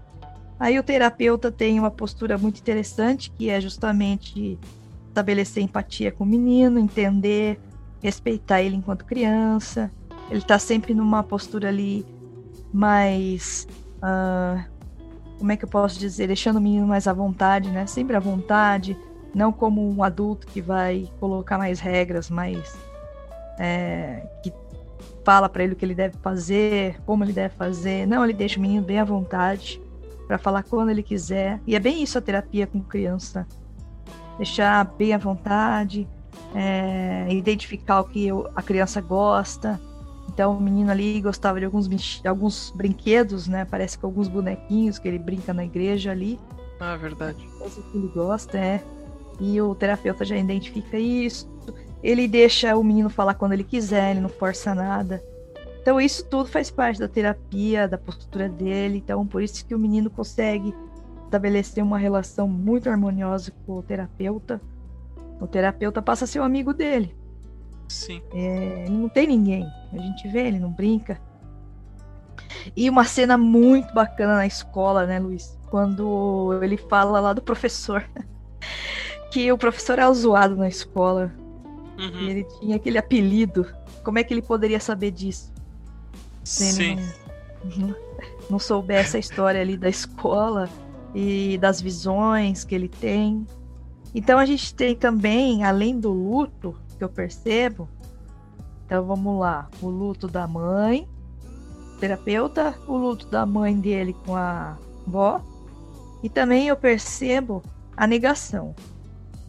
[0.59, 4.59] Aí o terapeuta tem uma postura muito interessante, que é justamente
[5.09, 7.59] estabelecer empatia com o menino, entender,
[8.03, 9.91] respeitar ele enquanto criança,
[10.31, 12.05] Ele tá sempre numa postura ali
[12.73, 13.67] mais.
[13.97, 14.65] Uh,
[15.39, 16.27] como é que eu posso dizer?
[16.27, 17.87] Deixando o menino mais à vontade, né?
[17.87, 18.97] Sempre à vontade.
[19.35, 22.77] Não como um adulto que vai colocar mais regras, mais.
[23.59, 24.53] É, que
[25.25, 28.07] fala para ele o que ele deve fazer, como ele deve fazer.
[28.07, 29.81] Não, ele deixa o menino bem à vontade
[30.27, 31.61] para falar quando ele quiser.
[31.67, 33.47] E é bem isso a terapia com criança.
[34.39, 36.09] Deixar bem à vontade,
[36.55, 39.81] é, identificar o que eu, a criança gosta.
[40.37, 41.89] Então o menino ali gostava de alguns,
[42.27, 43.65] alguns brinquedos, né?
[43.65, 46.39] Parece que alguns bonequinhos que ele brinca na igreja ali.
[46.79, 47.49] Ah, verdade.
[47.59, 48.85] Coisa que ele gosta, é.
[49.41, 51.51] E o terapeuta já identifica isso.
[52.03, 55.25] Ele deixa o menino falar quando ele quiser, ele não força nada.
[55.81, 58.99] Então isso tudo faz parte da terapia, da postura dele.
[58.99, 60.75] Então por isso que o menino consegue
[61.25, 64.61] estabelecer uma relação muito harmoniosa com o terapeuta.
[65.41, 67.17] O terapeuta passa a ser o amigo dele.
[67.89, 68.21] Sim.
[68.35, 69.67] É, ele não tem ninguém.
[69.99, 71.21] A gente vê, ele não brinca.
[72.77, 75.59] E uma cena muito bacana na escola, né, Luiz?
[75.71, 78.05] Quando ele fala lá do professor.
[79.31, 81.33] que o professor é zoado na escola.
[81.99, 82.21] Uhum.
[82.21, 83.67] E ele tinha aquele apelido.
[84.03, 85.53] Como é que ele poderia saber disso?
[86.45, 86.97] Sim.
[87.77, 87.95] Não,
[88.51, 90.69] não soubesse a história ali da escola
[91.15, 93.47] e das visões que ele tem.
[94.15, 97.89] Então a gente tem também, além do luto, que eu percebo,
[98.87, 101.09] então vamos lá, o luto da mãe,
[101.99, 105.41] terapeuta, o luto da mãe dele com a avó,
[106.23, 107.63] e também eu percebo
[107.97, 108.77] a negação,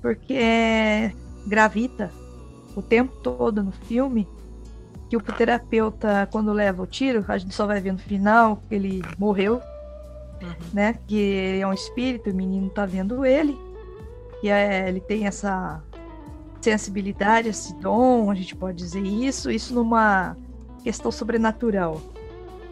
[0.02, 1.13] porque
[1.45, 2.12] gravita
[2.76, 4.28] o tempo todo no filme
[5.10, 8.76] que o terapeuta, quando leva o tiro, a gente só vai ver no final que
[8.76, 9.62] ele morreu,
[10.41, 10.54] uhum.
[10.73, 10.95] né?
[11.08, 13.58] Que ele é um espírito, o menino tá vendo ele.
[14.43, 15.82] E é, ele tem essa
[16.62, 20.36] sensibilidade, esse dom, a gente pode dizer isso, isso numa
[20.84, 22.02] questão sobrenatural.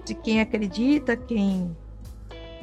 [0.03, 1.75] De quem acredita, quem,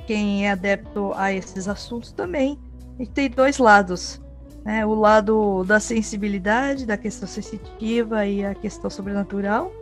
[0.07, 2.59] quem é adepto a esses assuntos também.
[2.97, 4.21] A gente tem dois lados.
[4.65, 4.87] Né?
[4.87, 9.73] O lado da sensibilidade, da questão sensitiva e a questão sobrenatural,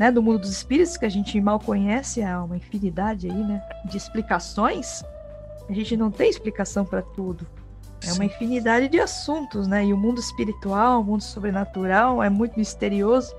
[0.00, 0.10] né?
[0.10, 3.62] Do mundo dos espíritos, que a gente mal conhece, há uma infinidade aí, né?
[3.84, 5.02] De explicações.
[5.68, 7.46] A gente não tem explicação para tudo.
[8.06, 9.84] É uma infinidade de assuntos, né?
[9.84, 13.34] E o mundo espiritual, o mundo sobrenatural é muito misterioso.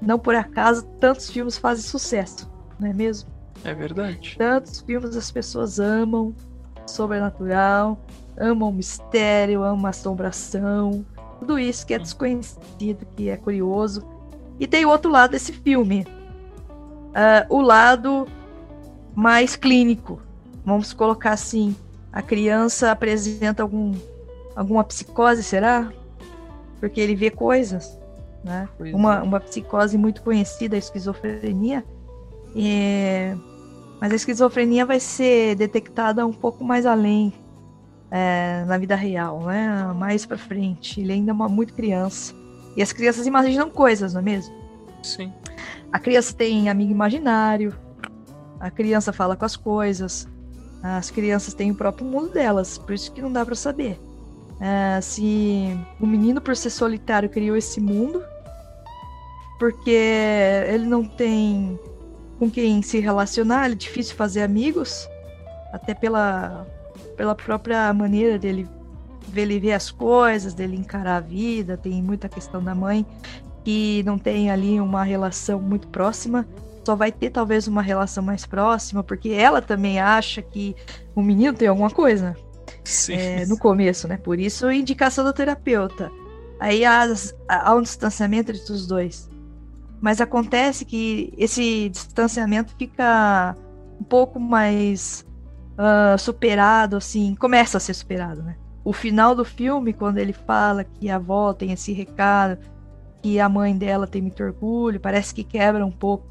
[0.00, 3.30] Não por acaso tantos filmes fazem sucesso, não é mesmo?
[3.64, 4.34] É verdade.
[4.38, 6.34] Tantos filmes as pessoas amam
[6.86, 7.98] sobrenatural,
[8.36, 11.04] amam mistério, amam assombração,
[11.38, 14.02] tudo isso que é desconhecido, que é curioso.
[14.58, 16.06] E tem o outro lado desse filme,
[17.10, 18.26] uh, o lado
[19.14, 20.20] mais clínico,
[20.64, 21.74] vamos colocar assim,
[22.12, 23.94] a criança apresenta algum,
[24.56, 25.92] alguma psicose, será?
[26.80, 27.98] Porque ele vê coisas,
[28.44, 28.68] né?
[28.78, 29.22] Uma, é.
[29.22, 31.84] uma psicose muito conhecida, a esquizofrenia.
[32.56, 33.36] É...
[34.00, 37.32] Mas a esquizofrenia vai ser detectada um pouco mais além
[38.10, 39.92] é, na vida real, né?
[39.94, 41.00] Mais para frente.
[41.00, 42.34] Ele ainda é uma muito criança.
[42.76, 44.54] E as crianças imaginam coisas, não é mesmo?
[45.02, 45.32] Sim.
[45.92, 47.74] A criança tem amigo imaginário.
[48.58, 50.26] A criança fala com as coisas.
[50.82, 53.98] As crianças têm o próprio mundo delas, por isso que não dá para saber.
[54.60, 58.22] Uh, se o menino, por ser solitário, criou esse mundo,
[59.58, 59.90] porque
[60.68, 61.78] ele não tem
[62.38, 65.06] com quem se relacionar, é difícil fazer amigos,
[65.72, 66.66] até pela,
[67.14, 68.66] pela própria maneira dele
[69.28, 73.04] ver, ele ver as coisas, dele encarar a vida, tem muita questão da mãe
[73.62, 76.46] que não tem ali uma relação muito próxima
[76.84, 80.74] só vai ter talvez uma relação mais próxima, porque ela também acha que
[81.14, 82.36] o menino tem alguma coisa.
[82.84, 83.14] Sim.
[83.14, 84.16] É, no começo, né?
[84.16, 86.10] Por isso, indicação do terapeuta.
[86.58, 87.06] Aí há,
[87.74, 89.28] um distanciamento entre os dois.
[90.00, 93.56] Mas acontece que esse distanciamento fica
[94.00, 95.26] um pouco mais
[95.72, 98.56] uh, superado, assim, começa a ser superado, né?
[98.82, 102.58] O final do filme, quando ele fala que a avó tem esse recado,
[103.22, 106.26] que a mãe dela tem muito orgulho, parece que quebra um pouco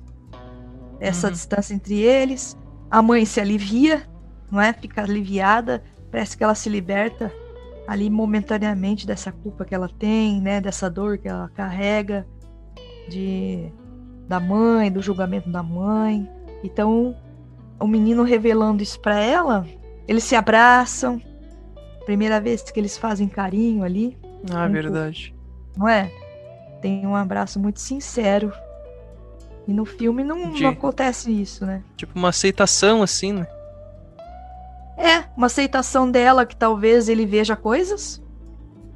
[0.99, 1.33] essa uhum.
[1.33, 2.57] distância entre eles.
[2.89, 4.03] A mãe se alivia,
[4.51, 4.73] não é?
[4.73, 7.31] Fica aliviada, parece que ela se liberta
[7.87, 10.61] ali momentaneamente dessa culpa que ela tem, né?
[10.61, 12.27] Dessa dor que ela carrega
[13.07, 13.71] de
[14.27, 16.29] da mãe, do julgamento da mãe.
[16.63, 17.15] Então,
[17.79, 19.65] o menino revelando isso para ela,
[20.07, 21.19] eles se abraçam.
[22.05, 24.15] Primeira vez que eles fazem carinho ali.
[24.51, 25.35] Ah, muito, verdade.
[25.75, 26.11] Não é?
[26.79, 28.51] Tem um abraço muito sincero
[29.69, 30.63] e no filme não, De...
[30.63, 31.83] não acontece isso, né?
[31.95, 33.47] Tipo uma aceitação, assim, né?
[34.97, 38.19] É, uma aceitação dela que talvez ele veja coisas.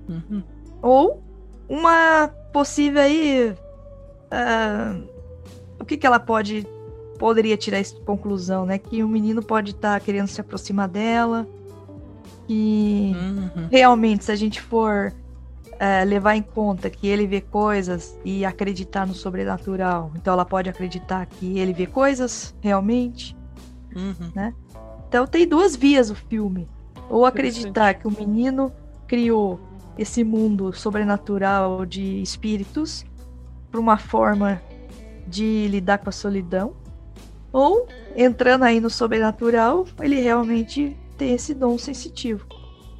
[0.09, 0.41] Uhum.
[0.81, 1.23] Ou
[1.69, 3.55] uma possível aí.
[4.31, 5.07] Uh,
[5.79, 6.65] o que, que ela pode
[7.19, 8.79] poderia tirar essa conclusão, né?
[8.79, 11.47] Que o menino pode estar tá querendo se aproximar dela.
[12.49, 13.67] E uhum.
[13.69, 15.13] realmente, se a gente for
[15.79, 20.69] é, levar em conta que ele vê coisas e acreditar no sobrenatural, então ela pode
[20.69, 23.35] acreditar que ele vê coisas realmente,
[23.95, 24.31] uhum.
[24.33, 24.53] né?
[25.07, 26.67] Então tem duas vias o filme.
[27.09, 28.71] Ou acreditar que o menino
[29.07, 29.59] criou
[29.97, 33.05] esse mundo sobrenatural de espíritos
[33.69, 34.61] para uma forma
[35.27, 36.73] de lidar com a solidão,
[37.51, 42.45] ou entrando aí no sobrenatural, ele realmente tem esse dom sensitivo.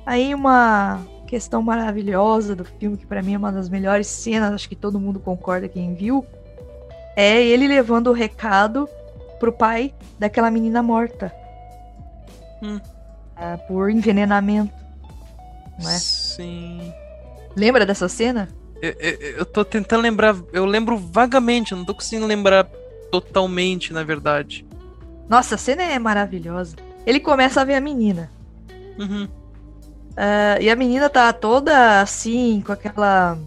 [0.06, 1.02] Aí uma
[1.34, 5.00] questão maravilhosa do filme, que para mim é uma das melhores cenas, acho que todo
[5.00, 6.24] mundo concorda quem viu,
[7.16, 8.88] é ele levando o recado
[9.40, 11.34] pro pai daquela menina morta.
[12.62, 12.80] Hum.
[13.36, 14.72] É, por envenenamento.
[15.82, 15.98] Não é?
[15.98, 16.94] Sim.
[17.56, 18.48] Lembra dessa cena?
[18.80, 20.36] Eu, eu, eu tô tentando lembrar.
[20.54, 22.66] Eu lembro vagamente, não tô conseguindo lembrar
[23.10, 24.68] totalmente, na verdade.
[25.28, 26.76] Nossa, a cena é maravilhosa.
[27.08, 28.30] Ele começa a ver a menina.
[29.00, 29.28] Uhum.
[30.14, 33.38] Uh, e a menina tá toda assim, com aquela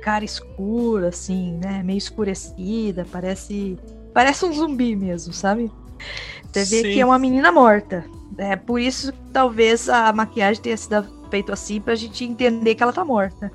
[0.00, 1.82] cara escura, assim, né?
[1.82, 3.78] Meio escurecida, parece.
[4.12, 5.70] Parece um zumbi mesmo, sabe?
[6.50, 6.94] Você vê Sim.
[6.94, 8.04] que é uma menina morta.
[8.38, 12.82] É por isso que talvez a maquiagem tenha sido feita assim pra gente entender que
[12.82, 13.52] ela tá morta.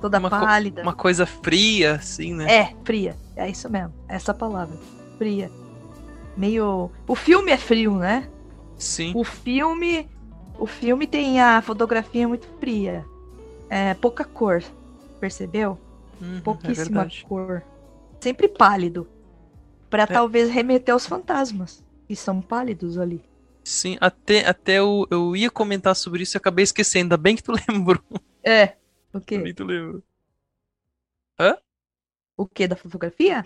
[0.00, 0.82] Toda uma pálida.
[0.82, 2.52] Co uma coisa fria, assim, né?
[2.52, 3.16] É, fria.
[3.36, 3.92] É isso mesmo.
[4.08, 4.76] Essa palavra.
[5.18, 5.50] Fria.
[6.36, 6.90] Meio.
[7.06, 8.28] O filme é frio, né?
[8.76, 9.12] Sim.
[9.14, 10.10] O filme.
[10.62, 13.04] O filme tem a fotografia muito fria.
[13.68, 14.62] É, pouca cor.
[15.18, 15.76] Percebeu?
[16.20, 17.64] Uhum, é Pouquíssima é cor.
[18.20, 19.08] Sempre pálido.
[19.90, 20.06] para é.
[20.06, 21.84] talvez remeter aos fantasmas.
[22.06, 23.20] Que são pálidos ali.
[23.64, 27.06] Sim, até, até eu, eu ia comentar sobre isso e acabei esquecendo.
[27.06, 28.04] Ainda bem que tu lembrou.
[28.44, 28.76] É.
[29.12, 29.34] O quê?
[29.34, 30.02] Ainda bem que tu lembrou.
[31.40, 31.58] Hã?
[32.36, 32.68] O que?
[32.68, 33.44] Da fotografia?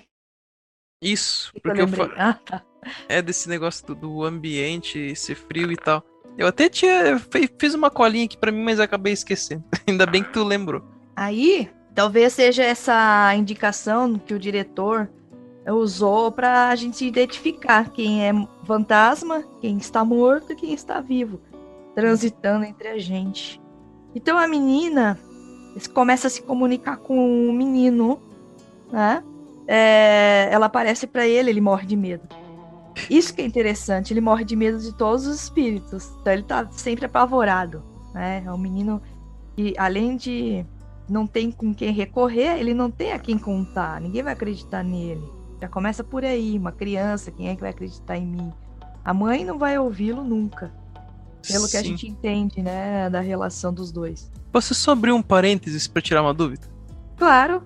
[1.01, 2.63] Isso, que porque eu, eu ah, tá.
[3.09, 6.05] É desse negócio do, do, ambiente ser frio e tal.
[6.39, 7.19] Eu até tinha.
[7.59, 9.65] Fiz uma colinha aqui pra mim, mas acabei esquecendo.
[9.87, 10.83] Ainda bem que tu lembrou.
[11.15, 15.09] Aí, talvez seja essa indicação que o diretor
[15.75, 18.33] usou pra gente identificar quem é
[18.65, 21.41] fantasma, quem está morto e quem está vivo,
[21.95, 23.61] transitando entre a gente.
[24.15, 25.19] Então a menina
[25.93, 28.21] começa a se comunicar com o menino,
[28.91, 29.23] né?
[29.67, 32.29] É, ela aparece para ele, ele morre de medo.
[33.11, 36.11] Isso que é interessante, ele morre de medo de todos os espíritos.
[36.21, 37.83] Então ele tá sempre apavorado,
[38.15, 38.43] né?
[38.45, 39.03] É um menino
[39.55, 40.65] que além de
[41.09, 44.01] não tem com quem recorrer, ele não tem a quem contar.
[44.01, 45.25] Ninguém vai acreditar nele.
[45.61, 48.53] Já começa por aí, uma criança, quem é que vai acreditar em mim?
[49.05, 50.73] A mãe não vai ouvi-lo nunca.
[51.47, 51.71] Pelo Sim.
[51.71, 54.31] que a gente entende, né, da relação dos dois.
[54.51, 56.67] Posso só abrir um parênteses para tirar uma dúvida?
[57.17, 57.63] Claro.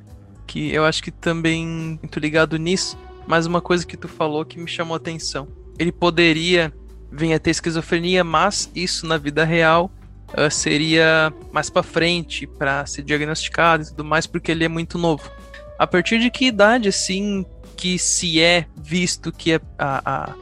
[0.46, 2.98] Que eu acho que também muito ligado nisso,
[3.30, 5.46] mas uma coisa que tu falou que me chamou a atenção.
[5.78, 6.74] Ele poderia
[7.12, 9.88] vir a ter esquizofrenia, mas isso na vida real
[10.36, 14.98] uh, seria mais para frente para ser diagnosticado e tudo mais, porque ele é muito
[14.98, 15.30] novo.
[15.78, 20.34] A partir de que idade, assim, que se é visto que a, a,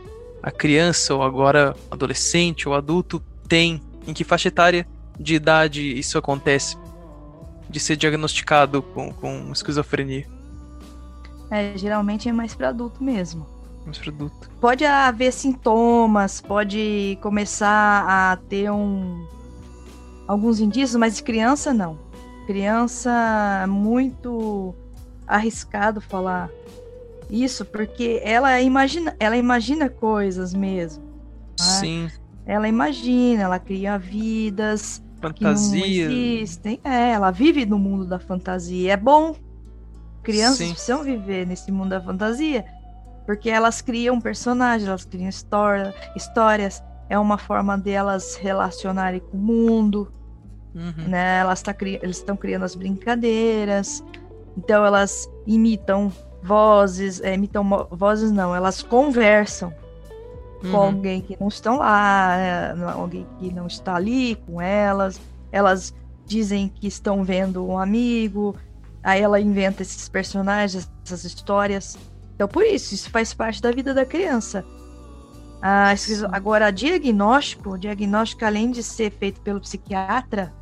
[0.42, 4.88] a criança, ou agora adolescente ou adulto, tem, em que faixa etária
[5.20, 6.74] de idade isso acontece?
[7.68, 10.37] De ser diagnosticado com, com esquizofrenia?
[11.50, 13.46] É, geralmente é mais para adulto mesmo.
[13.84, 14.50] Mais para adulto.
[14.60, 19.26] Pode haver sintomas, pode começar a ter um
[20.26, 21.98] alguns indícios, mas criança não.
[22.46, 24.74] Criança muito
[25.26, 26.50] arriscado falar
[27.30, 31.02] isso, porque ela imagina, ela imagina coisas mesmo.
[31.58, 31.64] Né?
[31.80, 32.10] Sim.
[32.46, 35.70] Ela imagina, ela cria vidas fantasia.
[35.70, 36.80] que não existem.
[36.82, 38.92] É, ela vive no mundo da fantasia.
[38.92, 39.34] É bom.
[40.28, 40.72] Crianças Sim.
[40.72, 42.62] precisam viver nesse mundo da fantasia,
[43.24, 46.84] porque elas criam personagens, elas criam história, histórias.
[47.08, 50.12] É uma forma delas relacionarem com o mundo.
[50.74, 51.08] Uhum.
[51.08, 51.38] Né?
[51.38, 54.04] Elas tá, eles estão criando as brincadeiras.
[54.54, 56.12] Então elas imitam
[56.42, 59.72] vozes, é, imitam vozes não, elas conversam
[60.62, 60.70] uhum.
[60.70, 65.18] com alguém que não estão lá, é, alguém que não está ali com elas.
[65.50, 65.94] Elas
[66.26, 68.54] dizem que estão vendo um amigo,
[69.02, 71.96] aí ela inventa esses personagens, essas histórias.
[72.34, 74.64] Então, por isso, isso faz parte da vida da criança.
[75.60, 75.92] Ah,
[76.30, 80.52] agora, diagnóstico, diagnóstico, além de ser feito pelo psiquiatra,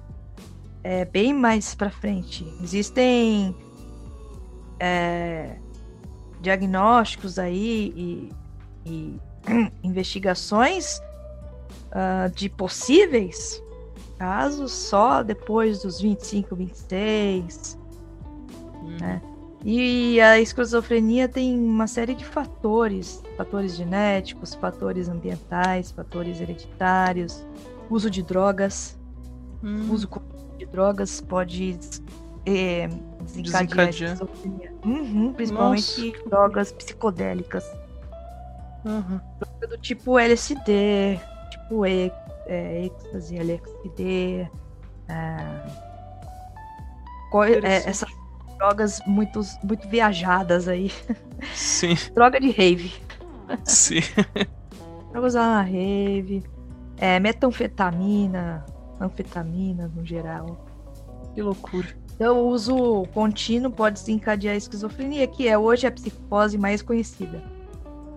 [0.83, 2.47] é bem mais para frente.
[2.63, 3.55] Existem
[4.79, 5.57] é,
[6.41, 8.33] diagnósticos aí e,
[8.87, 9.21] e
[9.83, 10.99] investigações
[11.91, 13.63] uh, de possíveis
[14.19, 17.79] casos só depois dos 25, 26,
[18.83, 18.97] hum.
[19.01, 19.23] né?
[19.65, 27.45] E a esquizofrenia tem uma série de fatores, fatores genéticos, fatores ambientais, fatores hereditários,
[27.91, 28.97] uso de drogas.
[29.63, 30.09] Hum, Uso
[30.59, 31.79] de drogas pode
[32.45, 32.87] é,
[33.23, 33.87] desencadear, Desencadear.
[33.87, 34.73] a esquizofrenia.
[34.85, 37.65] Uhum, principalmente drogas psicodélicas.
[38.85, 39.21] aham.
[39.69, 41.19] Do tipo LSD,
[41.51, 42.13] tipo e,
[42.47, 44.49] é, êxtase, LSD.
[45.09, 45.63] é,
[47.65, 48.09] é, essas
[48.59, 50.91] drogas muito, muito viajadas aí.
[51.55, 52.93] Sim, Droga de rave.
[53.65, 54.01] sim.
[55.23, 56.43] Usar na rave.
[56.99, 58.65] É, metanfetamina,
[59.01, 60.67] anfetamina no geral.
[61.35, 61.89] Que loucura.
[62.15, 67.43] Então, o uso contínuo pode desencadear a esquizofrenia, que é hoje a psicose mais conhecida.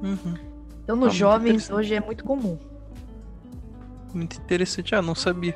[0.01, 0.35] Uhum.
[0.83, 2.57] Então, Ah, nos muito jovens, hoje é muito comum.
[4.13, 4.95] Muito interessante.
[4.95, 5.53] Ah, não sabia.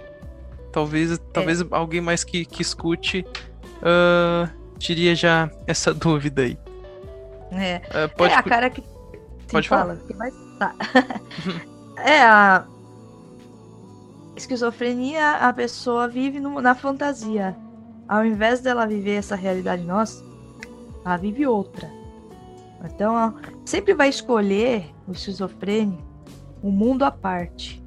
[0.71, 3.25] Talvez, talvez alguém mais que, que escute
[3.81, 4.49] ah,
[4.83, 6.57] diria já essa dúvida aí.
[7.51, 8.81] É, Ah, pode é a cara que.
[8.81, 8.87] Sim,
[9.51, 9.95] Pode fala.
[9.95, 10.73] que vai- tá.
[12.03, 12.65] é a.
[14.35, 17.55] Esquizofrenia, a pessoa vive no- na fantasia.
[18.07, 20.23] Ao invés dela viver essa realidade nossa,
[21.05, 21.89] ela vive outra.
[22.83, 26.01] Então, ela sempre vai escolher o esquizofrênico
[26.63, 27.81] um mundo à parte.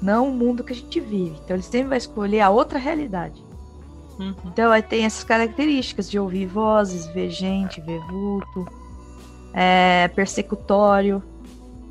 [0.00, 1.36] Não o mundo que a gente vive.
[1.44, 3.44] Então, ele sempre vai escolher a outra realidade.
[4.22, 4.34] Uhum.
[4.46, 8.66] Então, aí tem essas características de ouvir vozes, ver gente, ver vulto,
[9.52, 11.22] é, persecutório.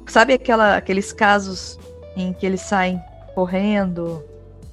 [0.08, 1.80] Sabe aquela, aqueles casos
[2.16, 3.00] em que eles saem
[3.36, 4.24] correndo?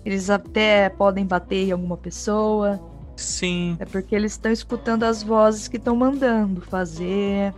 [0.05, 2.81] Eles até podem bater em alguma pessoa.
[3.17, 3.77] Sim.
[3.81, 7.53] É porque eles estão escutando as vozes que estão mandando fazer.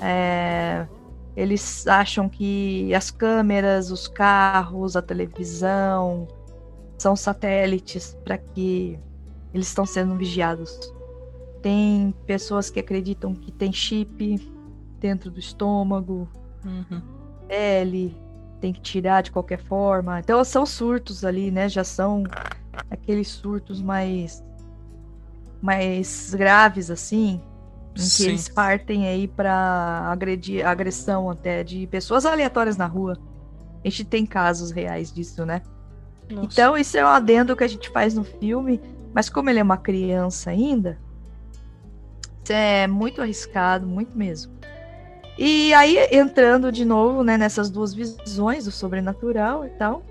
[0.00, 0.86] É,
[1.36, 6.26] eles acham que as câmeras, os carros, a televisão
[6.98, 8.98] são satélites para que
[9.52, 10.78] eles estão sendo vigiados.
[11.62, 14.50] Tem pessoas que acreditam que tem chip
[15.00, 16.28] dentro do estômago,
[16.64, 17.00] Uhum.
[17.46, 18.16] pele,
[18.60, 20.18] tem que tirar de qualquer forma.
[20.18, 21.68] Então são surtos ali, né?
[21.68, 22.24] Já são
[22.90, 24.42] aqueles surtos mais
[25.60, 27.40] mais graves assim,
[27.92, 28.28] em que Sim.
[28.28, 33.16] eles partem aí para agredir, agressão até de pessoas aleatórias na rua.
[33.84, 35.62] A gente tem casos reais disso, né?
[36.30, 36.46] Nossa.
[36.46, 38.80] Então, isso é um adendo que a gente faz no filme,
[39.12, 40.98] mas como ele é uma criança ainda,
[42.42, 44.52] isso é muito arriscado, muito mesmo.
[45.38, 50.02] E aí, entrando de novo né, nessas duas visões do sobrenatural e tal,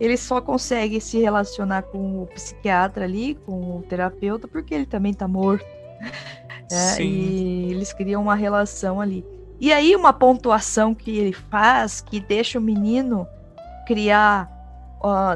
[0.00, 5.12] ele só consegue se relacionar com o psiquiatra ali, com o terapeuta, porque ele também
[5.12, 5.66] tá morto.
[6.70, 7.02] né.
[7.02, 9.24] E eles criam uma relação ali.
[9.60, 13.26] E aí, uma pontuação que ele faz que deixa o menino
[13.86, 14.48] criar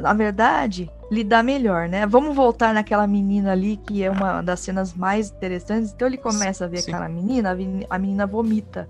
[0.02, 2.06] na verdade, lidar melhor, né?
[2.06, 5.92] Vamos voltar naquela menina ali, que é uma das cenas mais interessantes.
[5.92, 6.90] Então ele começa a ver Sim.
[6.90, 7.56] aquela menina,
[7.88, 8.88] a menina vomita.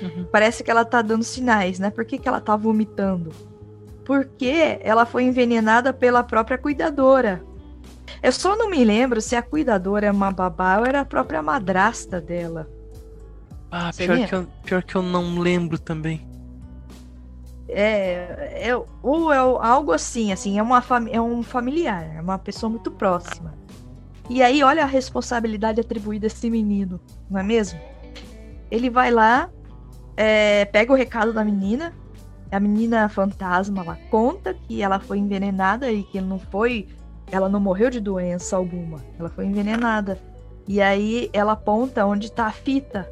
[0.00, 0.26] Uhum.
[0.30, 1.90] Parece que ela tá dando sinais, né?
[1.90, 3.30] Por que, que ela tá vomitando?
[4.04, 7.42] Porque ela foi envenenada pela própria cuidadora.
[8.22, 11.42] Eu só não me lembro se a cuidadora é uma babá ou era a própria
[11.42, 12.68] madrasta dela.
[13.70, 16.25] Ah, pior que, eu, pior que eu não lembro também.
[17.68, 22.70] É, é ou é algo assim, assim, é, uma é um familiar, é uma pessoa
[22.70, 23.54] muito próxima.
[24.28, 27.00] E aí, olha a responsabilidade atribuída a esse menino,
[27.30, 27.78] não é mesmo?
[28.70, 29.48] Ele vai lá,
[30.16, 31.92] é, pega o recado da menina,
[32.50, 36.88] a menina fantasma lá conta que ela foi envenenada e que não foi,
[37.30, 40.18] ela não morreu de doença alguma, ela foi envenenada.
[40.68, 43.08] E aí ela aponta onde tá a fita.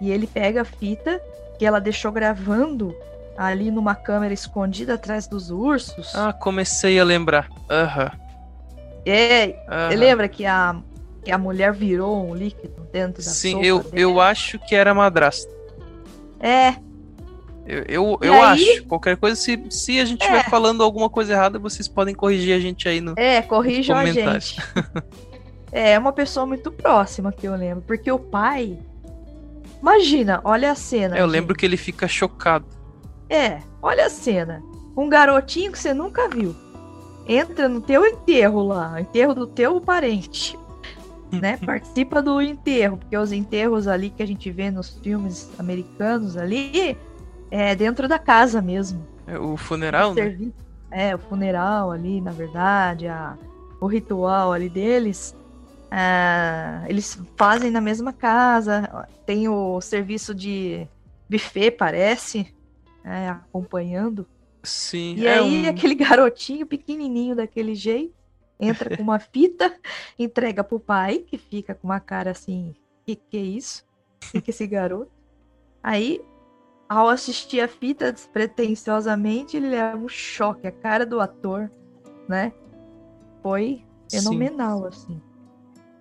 [0.00, 1.20] E ele pega a fita
[1.58, 2.94] que ela deixou gravando
[3.40, 6.14] ali numa câmera escondida atrás dos ursos.
[6.14, 7.48] Ah, comecei a lembrar.
[7.70, 8.10] Aham.
[9.06, 9.96] É, aham.
[9.96, 10.76] lembra que a,
[11.24, 14.02] que a mulher virou um líquido dentro da Sim, eu, dele?
[14.02, 15.50] eu acho que era madrasta.
[16.38, 16.74] É,
[17.66, 18.84] Eu, eu, eu aí- acho.
[18.84, 22.60] Qualquer coisa, se, se a gente estiver falando alguma coisa errada, vocês podem corrigir a
[22.60, 23.14] gente aí no.
[23.16, 24.60] é, corrijam a gente.
[25.72, 28.78] é, uma pessoa muito próxima que eu lembro, porque o pai...
[29.80, 31.16] Imagina, olha a cena.
[31.16, 31.32] É, eu gente.
[31.32, 32.66] lembro que ele fica chocado.
[33.30, 34.62] É, olha a cena.
[34.96, 36.54] Um garotinho que você nunca viu.
[37.26, 40.58] Entra no teu enterro lá, enterro do teu parente.
[41.32, 41.56] Né?
[41.64, 46.98] Participa do enterro, porque os enterros ali que a gente vê nos filmes americanos ali
[47.52, 49.06] é dentro da casa mesmo.
[49.28, 50.36] É, o funeral, né?
[50.90, 53.38] É, o funeral ali, na verdade, a-
[53.80, 55.36] o ritual ali deles.
[55.88, 59.06] ah, eles fazem na mesma casa.
[59.24, 60.84] Tem o serviço de
[61.28, 62.52] buffet, parece,
[63.04, 64.26] né, acompanhando.
[64.62, 65.14] Sim.
[65.16, 68.14] E é aí, um- aquele garotinho pequenininho daquele jeito,
[68.58, 69.74] entra com uma fita,
[70.18, 72.74] entrega pro pai, que fica com uma cara assim,
[73.06, 73.84] que que é isso?
[74.32, 75.10] Que que é esse garoto?
[75.82, 76.20] Aí,
[76.88, 81.70] ao assistir a fita despretensiosamente, ele leva um choque, a cara do ator,
[82.28, 82.52] né?
[83.42, 84.88] Foi fenomenal, Sim.
[84.88, 85.22] assim.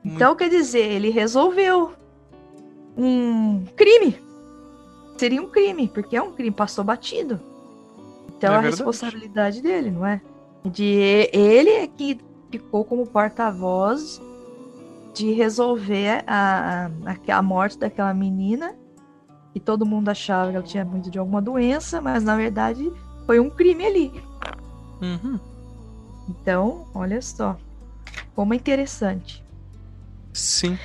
[0.03, 0.15] Muito...
[0.15, 1.93] Então, quer dizer, ele resolveu
[2.97, 4.17] um crime.
[5.19, 7.41] Seria um crime, porque é um crime, passou batido.
[8.37, 10.21] Então é a responsabilidade dele, não é?
[10.63, 12.17] De ele é que
[12.49, 14.21] ficou como porta-voz
[15.13, 18.73] de resolver a, a, a morte daquela menina.
[19.53, 22.89] E todo mundo achava que ela tinha muito de alguma doença, mas na verdade
[23.25, 24.23] foi um crime ali.
[25.01, 25.37] Uhum.
[26.29, 27.57] Então, olha só.
[28.33, 29.43] Como é interessante.
[30.31, 30.79] Sim.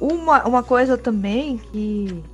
[0.00, 2.24] Uma, uma coisa também que.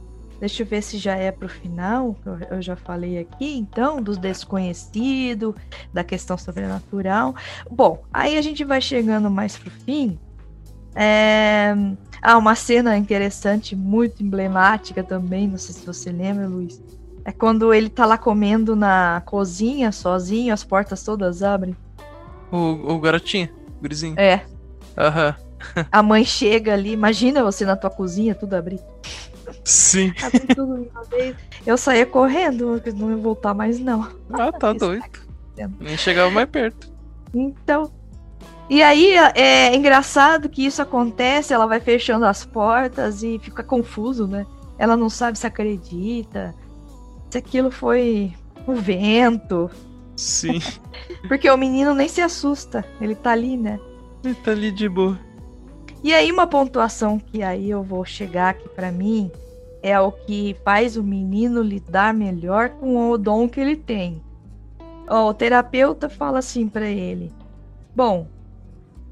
[0.40, 2.16] Deixa eu ver se já é pro final,
[2.50, 5.54] eu já falei aqui, então, dos desconhecidos,
[5.92, 7.34] da questão sobrenatural.
[7.70, 10.18] Bom, aí a gente vai chegando mais pro fim.
[10.94, 11.74] É...
[12.22, 16.82] Ah, uma cena interessante, muito emblemática também, não sei se você lembra, Luiz.
[17.22, 21.76] É quando ele tá lá comendo na cozinha, sozinho, as portas todas abrem.
[22.50, 24.18] O, o garotinho, o gurizinho.
[24.18, 24.42] É.
[24.96, 25.36] Aham.
[25.38, 25.84] Uhum.
[25.92, 28.82] A mãe chega ali, imagina você na tua cozinha, tudo abrindo.
[29.64, 30.12] Sim.
[30.22, 31.36] Abre tudo uma vez.
[31.66, 34.08] Eu saía correndo, não ia voltar mais, não.
[34.32, 35.04] Ah, tá doido.
[35.78, 36.90] Nem chegava mais perto.
[37.34, 37.90] Então.
[38.68, 44.28] E aí é engraçado que isso acontece, ela vai fechando as portas e fica confuso,
[44.28, 44.46] né?
[44.78, 46.54] Ela não sabe se acredita,
[47.28, 48.32] se aquilo foi
[48.66, 49.68] o vento.
[50.16, 50.60] Sim.
[51.26, 53.80] Porque o menino nem se assusta, ele tá ali, né?
[54.24, 55.18] Ele tá ali de boa.
[56.02, 59.30] E aí uma pontuação que aí eu vou chegar aqui para mim
[59.82, 64.22] é o que faz o menino lidar melhor com o dom que ele tem.
[65.08, 67.32] o terapeuta fala assim para ele:
[67.94, 68.26] Bom,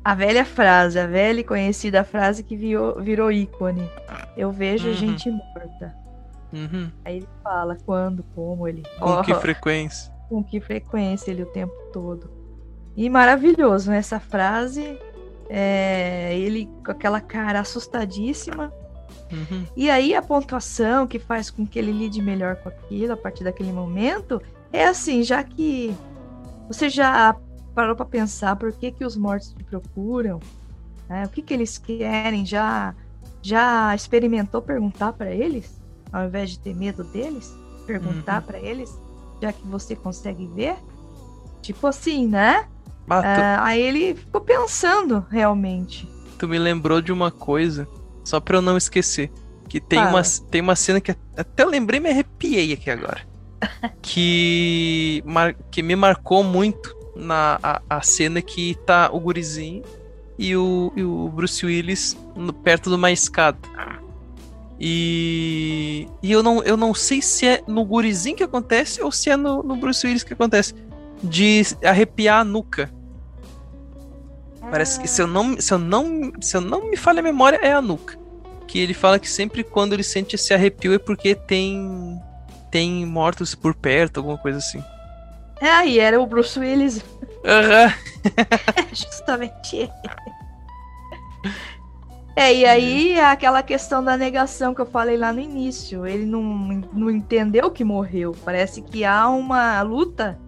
[0.05, 3.91] a velha frase, a velha e conhecida frase que virou, virou ícone:
[4.37, 4.95] Eu vejo uhum.
[4.95, 5.95] gente morta.
[6.53, 6.91] Uhum.
[7.05, 8.83] Aí ele fala quando, como ele.
[8.99, 10.13] Com oh, que frequência?
[10.29, 12.31] Com que frequência ele o tempo todo.
[12.97, 13.99] E maravilhoso, né?
[13.99, 14.99] Essa frase
[15.49, 18.73] é, ele com aquela cara assustadíssima.
[19.33, 19.67] Uhum.
[19.77, 23.45] E aí a pontuação que faz com que ele lide melhor com aquilo a partir
[23.45, 24.41] daquele momento
[24.73, 25.95] é assim, já que
[26.67, 27.37] você já
[27.75, 30.41] parou para pensar por que, que os mortos te procuram,
[31.09, 31.25] né?
[31.25, 32.95] o que, que eles querem, já
[33.41, 35.81] já experimentou perguntar para eles,
[36.13, 37.57] ao invés de ter medo deles,
[37.87, 38.47] perguntar uhum.
[38.47, 39.01] para eles,
[39.41, 40.77] já que você consegue ver?
[41.63, 42.67] Tipo assim, né?
[43.09, 43.63] Ah, tu...
[43.63, 46.09] aí ele ficou pensando, realmente.
[46.39, 47.89] Tu me lembrou de uma coisa,
[48.29, 49.31] só pra eu não esquecer.
[49.69, 53.21] Que tem, uma, tem uma cena que até eu lembrei me arrepiei aqui agora.
[54.01, 59.83] que, mar, que me marcou muito na a, a, cena que tá o gurizinho
[60.39, 63.59] e o, e o Bruce Willis no, perto de uma escada.
[64.81, 69.29] E, e eu, não, eu não sei se é no gurizinho que acontece ou se
[69.29, 70.75] é no, no Bruce Willis que acontece.
[71.23, 72.91] De arrepiar a nuca.
[74.71, 77.59] Parece que se eu não, se eu não, se eu não me falha a memória
[77.63, 78.19] é a nuca.
[78.67, 82.21] Que ele fala que sempre quando ele sente esse arrepio é porque tem
[82.71, 84.83] tem mortos por perto, alguma coisa assim.
[85.61, 87.03] É, e era o Bruce Willis.
[87.45, 87.87] Aham.
[87.87, 88.87] Uhum.
[88.93, 89.93] Justamente ele.
[92.37, 96.07] É, e aí é aquela questão da negação que eu falei lá no início.
[96.07, 96.41] Ele não,
[96.93, 98.37] não entendeu que morreu.
[98.45, 100.39] Parece que há uma luta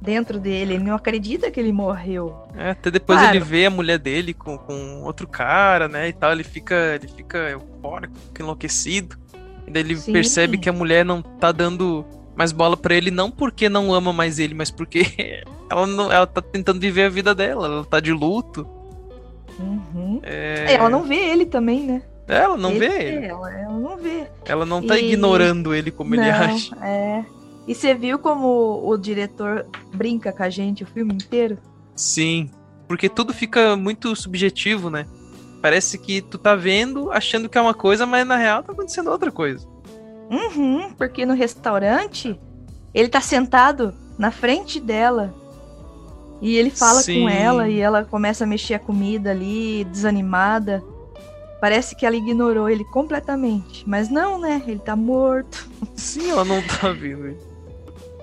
[0.00, 0.74] dentro dele.
[0.74, 2.34] Ele não acredita que ele morreu.
[2.56, 3.36] É, até depois claro.
[3.36, 6.08] ele vê a mulher dele com, com outro cara, né?
[6.08, 9.16] E tal, ele fica, ele fica eufórico, enlouquecido.
[9.66, 10.12] E daí ele Sim.
[10.12, 14.12] percebe que a mulher não tá dando mais bola para ele, não porque não ama
[14.12, 18.00] mais ele, mas porque ela, não, ela tá tentando viver a vida dela, ela tá
[18.00, 18.66] de luto.
[19.58, 20.20] Uhum.
[20.22, 20.72] É...
[20.72, 22.02] Ela não vê ele também, né?
[22.28, 23.26] Ela não ele vê ele.
[23.26, 24.26] Ela, ela não vê.
[24.44, 25.12] Ela não tá e...
[25.12, 26.76] ignorando ele como não, ele acha.
[26.84, 27.24] É.
[27.68, 31.58] E você viu como o diretor brinca com a gente o filme inteiro?
[31.94, 32.50] Sim,
[32.88, 35.06] porque tudo fica muito subjetivo, né?
[35.60, 39.10] Parece que tu tá vendo, achando que é uma coisa, mas na real tá acontecendo
[39.10, 39.68] outra coisa.
[40.30, 42.40] Uhum, porque no restaurante
[42.94, 45.34] ele tá sentado na frente dela.
[46.40, 47.22] E ele fala Sim.
[47.22, 50.82] com ela e ela começa a mexer a comida ali, desanimada.
[51.60, 53.86] Parece que ela ignorou ele completamente.
[53.86, 54.62] Mas não, né?
[54.66, 55.68] Ele tá morto.
[55.94, 57.36] Sim, ela não tá vindo.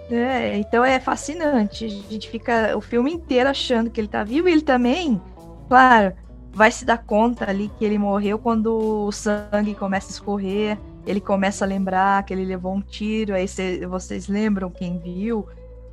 [0.10, 1.86] É, então é fascinante.
[1.86, 5.20] A gente fica o filme inteiro achando que ele tá vivo e ele também,
[5.68, 6.14] claro,
[6.54, 10.78] vai se dar conta ali que ele morreu quando o sangue começa a escorrer.
[11.06, 15.48] Ele começa a lembrar que ele levou um tiro, aí cê, vocês lembram quem viu.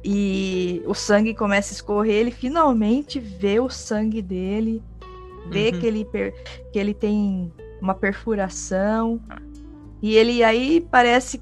[0.04, 4.82] e o sangue começa a escorrer, ele finalmente vê o sangue dele,
[5.46, 5.78] vê Uhum.
[5.80, 6.04] que, ele
[6.72, 9.20] que ele tem uma perfuração.
[10.02, 11.40] E ele aí parece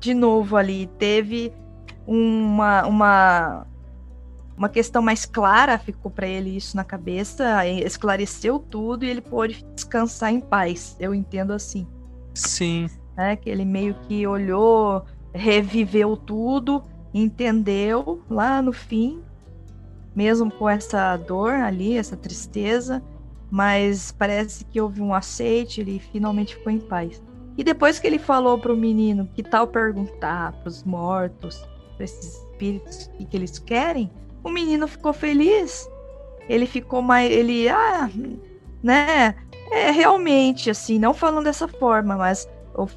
[0.00, 1.52] de novo ali, teve
[2.08, 3.66] uma, uma,
[4.56, 9.64] uma questão mais clara, ficou para ele isso na cabeça, esclareceu tudo e ele pôde
[9.74, 10.96] descansar em paz.
[10.98, 11.86] Eu entendo assim
[12.32, 12.88] Sim.
[13.14, 13.36] né?
[13.36, 15.04] Que ele meio que olhou,
[15.34, 16.82] reviveu tudo,
[17.12, 19.20] entendeu lá no fim,
[20.16, 23.02] mesmo com essa dor ali, essa tristeza,
[23.50, 27.22] mas parece que houve um aceite, ele finalmente ficou em paz.
[27.56, 31.66] E depois que ele falou pro menino que tal perguntar pros mortos,
[31.98, 34.10] pra esses espíritos, o que, eles querem,
[34.42, 35.90] o menino ficou feliz.
[36.48, 37.30] Ele ficou mais.
[37.30, 38.08] Ele, ah,
[38.82, 39.34] né?
[39.70, 42.48] É realmente assim, não falando dessa forma, mas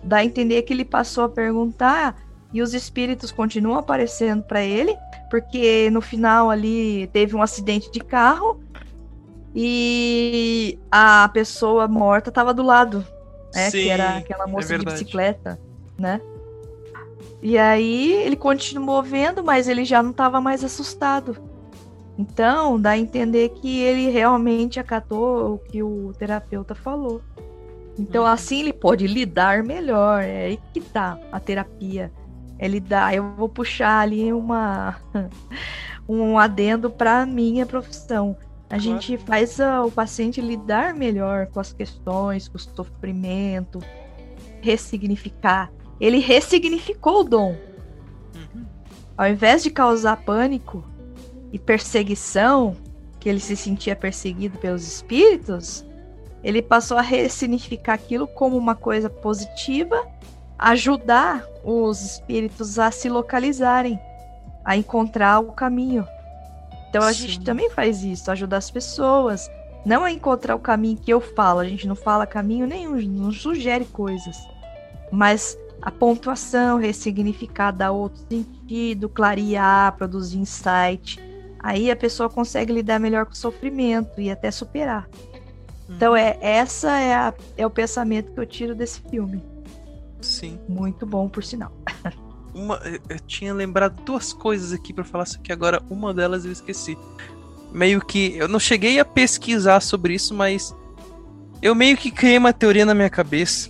[0.03, 2.15] dá a entender que ele passou a perguntar
[2.53, 4.95] e os espíritos continuam aparecendo para ele,
[5.29, 8.61] porque no final ali teve um acidente de carro
[9.53, 13.05] e a pessoa morta estava do lado,
[13.53, 13.69] né?
[13.69, 15.03] Sim, que era aquela moça de verdade.
[15.03, 15.59] bicicleta,
[15.97, 16.21] né?
[17.41, 21.35] E aí ele continuou vendo, mas ele já não estava mais assustado.
[22.17, 27.21] Então, dá a entender que ele realmente acatou o que o terapeuta falou.
[27.97, 28.29] Então, Uhum.
[28.29, 30.21] assim ele pode lidar melhor.
[30.23, 32.11] É aí que tá a terapia.
[32.59, 33.15] É lidar.
[33.15, 34.97] Eu vou puxar ali uma
[36.07, 38.37] um adendo para minha profissão.
[38.65, 38.83] A Claro.
[38.83, 43.79] gente faz ah, o paciente lidar melhor com as questões, com o sofrimento,
[44.61, 45.71] ressignificar.
[46.01, 47.55] Ele ressignificou o dom.
[48.35, 48.65] Uhum.
[49.15, 50.83] Ao invés de causar pânico
[51.53, 52.75] e perseguição,
[53.19, 55.85] que ele se sentia perseguido pelos espíritos,
[56.43, 60.07] ele passou a ressignificar aquilo como uma coisa positiva,
[60.57, 63.99] ajudar os espíritos a se localizarem,
[64.65, 66.07] a encontrar o caminho.
[66.89, 67.27] Então a Sim.
[67.27, 69.47] gente também faz isso, ajudar as pessoas,
[69.85, 73.31] não a encontrar o caminho que eu falo, a gente não fala caminho nenhum, não
[73.31, 74.37] sugere coisas,
[75.11, 81.19] mas a pontuação, ressignificar, dar outro sentido, clarear, produzir insight.
[81.59, 85.07] Aí a pessoa consegue lidar melhor com o sofrimento e até superar.
[85.89, 89.43] Então é essa é, a- é o pensamento que eu tiro desse filme.
[90.21, 90.59] Sim.
[90.69, 91.71] Muito bom, por sinal.
[92.53, 96.45] Uma, eu- eu tinha lembrado duas coisas aqui pra falar, só que agora uma delas
[96.45, 96.97] eu esqueci.
[97.71, 98.35] Meio que.
[98.37, 100.75] Eu não cheguei a pesquisar sobre isso, mas.
[101.61, 103.69] Eu meio que criei uma teoria na minha cabeça.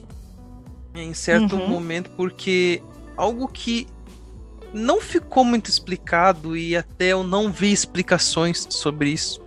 [0.94, 1.68] Em certo Uhum.
[1.70, 2.82] momento, porque
[3.16, 3.88] algo que
[4.74, 9.42] não ficou muito explicado e até eu não vi explicações sobre isso,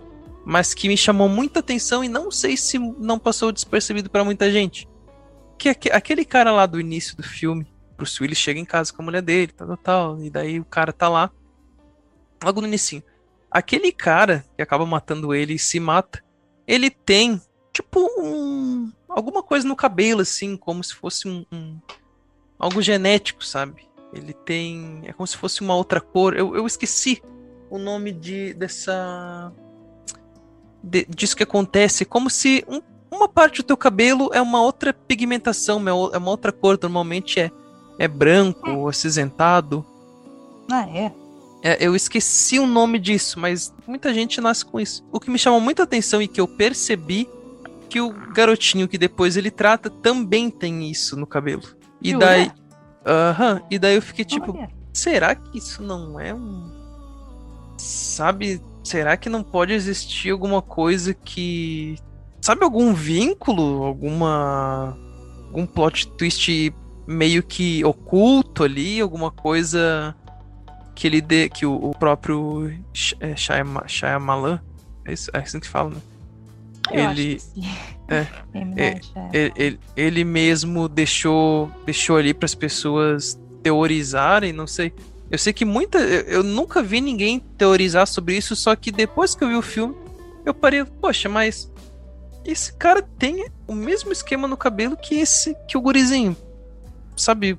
[0.45, 4.51] mas que me chamou muita atenção e não sei se não passou despercebido pra muita
[4.51, 4.87] gente.
[5.57, 7.65] Que aque- aquele cara lá do início do filme,
[7.97, 10.65] Bruce Willis chega em casa com a mulher dele, tal, tal, tal, e daí o
[10.65, 11.31] cara tá lá,
[12.43, 13.01] logo no início.
[13.49, 16.23] Aquele cara que acaba matando ele e se mata,
[16.67, 17.41] ele tem,
[17.71, 21.77] tipo, um, alguma coisa no cabelo, assim, como se fosse um, um-
[22.59, 23.87] algo genético, sabe?
[24.13, 26.35] Ele tem, é como se fosse uma outra cor.
[26.35, 27.21] Eu, eu esqueci
[27.69, 29.51] o nome de dessa
[30.83, 34.61] de- disso que acontece, é como se um- uma parte do teu cabelo é uma
[34.61, 35.81] outra pigmentação,
[36.13, 37.51] é uma outra cor, normalmente é
[37.97, 39.85] é branco ou acinzentado.
[40.69, 41.13] Ah, é?
[41.63, 45.01] É, eu esqueci o nome disso, mas muita gente nasce com isso.
[45.13, 47.25] O que me chamou muita atenção e que eu percebi
[47.85, 51.63] que o garotinho que depois ele trata também tem isso no cabelo.
[52.01, 52.25] E Jura?
[52.25, 52.51] daí,
[53.05, 54.69] aham, e daí eu fiquei tipo, Olha.
[54.93, 56.71] será que isso não é um
[57.77, 61.95] sabe, será que não pode existir alguma coisa que
[62.41, 64.97] sabe algum vínculo, alguma
[65.47, 66.73] algum plot twist
[67.07, 70.15] meio que oculto ali, alguma coisa
[70.95, 72.71] que ele dê, que o, o próprio
[73.19, 74.61] é, Shyama- Shyamalan,
[75.05, 75.97] é, isso, é assim que fala, né?
[76.91, 77.41] Eu ele-
[78.07, 79.29] é, é, Night, é.
[79.33, 84.93] Ele, ele, ele mesmo deixou deixou ali para as pessoas teorizarem, não sei.
[85.29, 89.33] Eu sei que muita eu, eu nunca vi ninguém teorizar sobre isso, só que depois
[89.33, 89.95] que eu vi o filme,
[90.45, 91.71] eu parei, poxa, mas
[92.45, 96.37] esse cara tem o mesmo esquema no cabelo que esse que o gurizinho.
[97.17, 97.57] Sabe?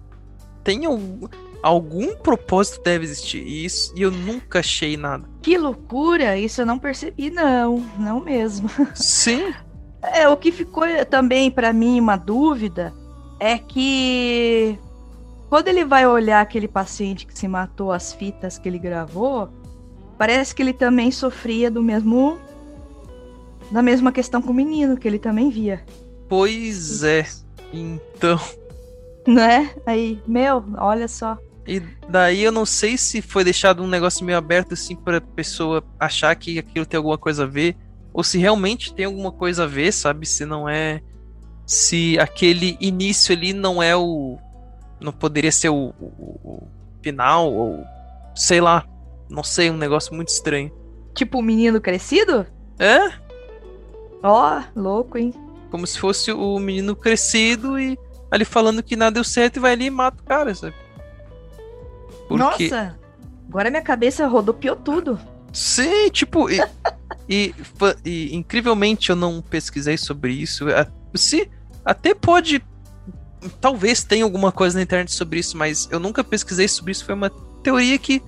[0.62, 1.26] Tem algum,
[1.62, 3.42] algum propósito deve existir.
[3.42, 5.28] E isso e eu nunca achei nada.
[5.46, 6.36] Que loucura!
[6.36, 7.80] Isso eu não percebi, não.
[7.96, 8.68] Não mesmo.
[8.96, 9.54] Sim.
[10.02, 12.92] É, o que ficou também pra mim uma dúvida
[13.38, 14.76] é que
[15.48, 19.48] quando ele vai olhar aquele paciente que se matou, as fitas que ele gravou,
[20.18, 22.40] parece que ele também sofria do mesmo
[23.70, 25.80] da mesma questão com o menino que ele também via,
[26.28, 27.24] Pois é.
[27.72, 28.40] Então,
[29.28, 29.70] né?
[29.86, 31.38] Aí, meu, olha só.
[31.66, 35.82] E daí eu não sei se foi deixado um negócio meio aberto assim pra pessoa
[35.98, 37.76] achar que aquilo tem alguma coisa a ver.
[38.12, 40.26] Ou se realmente tem alguma coisa a ver, sabe?
[40.26, 41.02] Se não é.
[41.66, 44.38] Se aquele início ali não é o.
[45.00, 46.68] Não poderia ser o, o, o
[47.02, 47.84] final, ou.
[48.34, 48.86] Sei lá.
[49.28, 50.72] Não sei, um negócio muito estranho.
[51.14, 52.46] Tipo o menino crescido?
[52.78, 53.12] É?
[54.22, 55.34] Ó, oh, louco, hein?
[55.70, 57.98] Como se fosse o menino crescido e
[58.30, 60.74] ali falando que nada deu certo e vai ali e mata o cara, sabe?
[62.28, 62.64] Porque...
[62.68, 62.98] Nossa,
[63.48, 65.18] agora minha cabeça rodopiou tudo.
[65.52, 66.60] Sim, tipo, e,
[67.28, 67.54] e,
[68.04, 70.66] e, incrivelmente eu não pesquisei sobre isso.
[71.14, 71.50] Se
[71.84, 72.62] até pode.
[73.60, 77.04] Talvez tenha alguma coisa na internet sobre isso, mas eu nunca pesquisei sobre isso.
[77.04, 77.30] Foi uma
[77.62, 78.20] teoria que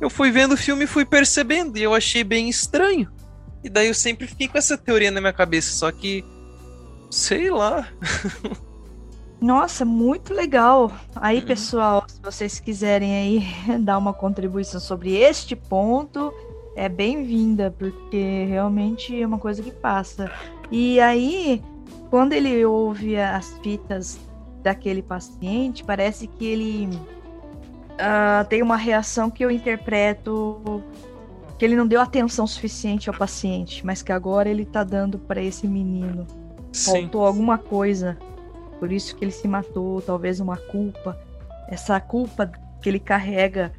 [0.00, 3.10] eu fui vendo o filme e fui percebendo, e eu achei bem estranho.
[3.62, 6.24] E daí eu sempre fiquei com essa teoria na minha cabeça, só que.
[7.10, 7.88] Sei lá.
[9.44, 10.90] Nossa, muito legal.
[11.14, 11.44] Aí, uhum.
[11.44, 16.32] pessoal, se vocês quiserem aí dar uma contribuição sobre este ponto,
[16.74, 20.32] é bem-vinda, porque realmente é uma coisa que passa.
[20.70, 21.62] E aí,
[22.08, 24.18] quando ele ouve as fitas
[24.62, 26.88] daquele paciente, parece que ele
[27.96, 30.82] uh, tem uma reação que eu interpreto
[31.58, 35.42] que ele não deu atenção suficiente ao paciente, mas que agora ele tá dando para
[35.42, 36.26] esse menino.
[36.72, 37.02] Sim.
[37.02, 38.16] Faltou alguma coisa
[38.78, 41.18] por isso que ele se matou, talvez uma culpa.
[41.68, 42.50] Essa culpa
[42.80, 43.72] que ele carrega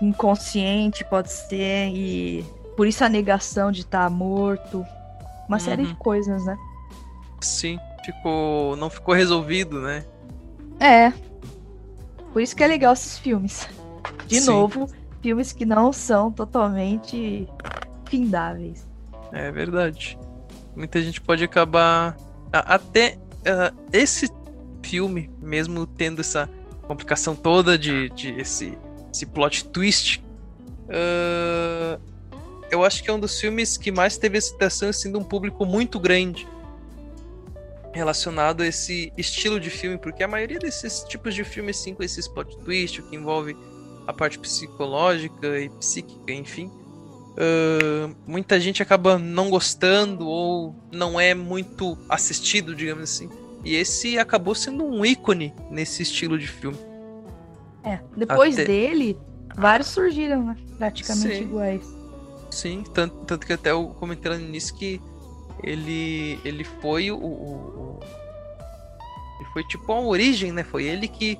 [0.00, 2.44] inconsciente pode ser e
[2.76, 4.84] por isso a negação de estar tá morto.
[5.48, 5.60] Uma uhum.
[5.60, 6.56] série de coisas, né?
[7.40, 10.04] Sim, ficou não ficou resolvido, né?
[10.80, 11.12] É.
[12.32, 13.68] Por isso que é legal esses filmes.
[14.26, 14.46] De Sim.
[14.46, 14.88] novo,
[15.22, 17.48] filmes que não são totalmente
[18.06, 18.86] findáveis.
[19.32, 20.18] É verdade.
[20.74, 22.16] Muita gente pode acabar
[22.52, 24.28] até uh, esse
[24.82, 26.48] filme, mesmo tendo essa
[26.82, 28.76] complicação toda de, de esse,
[29.12, 30.22] esse plot twist,
[30.88, 32.00] uh,
[32.70, 35.98] eu acho que é um dos filmes que mais teve aceitação de um público muito
[35.98, 36.46] grande
[37.92, 42.02] relacionado a esse estilo de filme, porque a maioria desses tipos de filmes, assim, com
[42.02, 43.56] esses plot twist, que envolve
[44.06, 46.70] a parte psicológica e psíquica, enfim,
[47.34, 53.28] uh, muita gente acaba não gostando ou não é muito assistido, digamos assim.
[53.64, 56.78] E esse acabou sendo um ícone nesse estilo de filme.
[57.82, 58.64] É, depois até...
[58.64, 59.18] dele,
[59.56, 60.56] vários surgiram, né?
[60.78, 61.42] Praticamente Sim.
[61.42, 61.96] iguais.
[62.50, 65.00] Sim, tanto, tanto que até eu comentei lá no início que
[65.62, 68.00] ele, ele foi o, o, o,
[69.40, 70.62] Ele foi tipo a origem, né?
[70.62, 71.38] Foi ele que,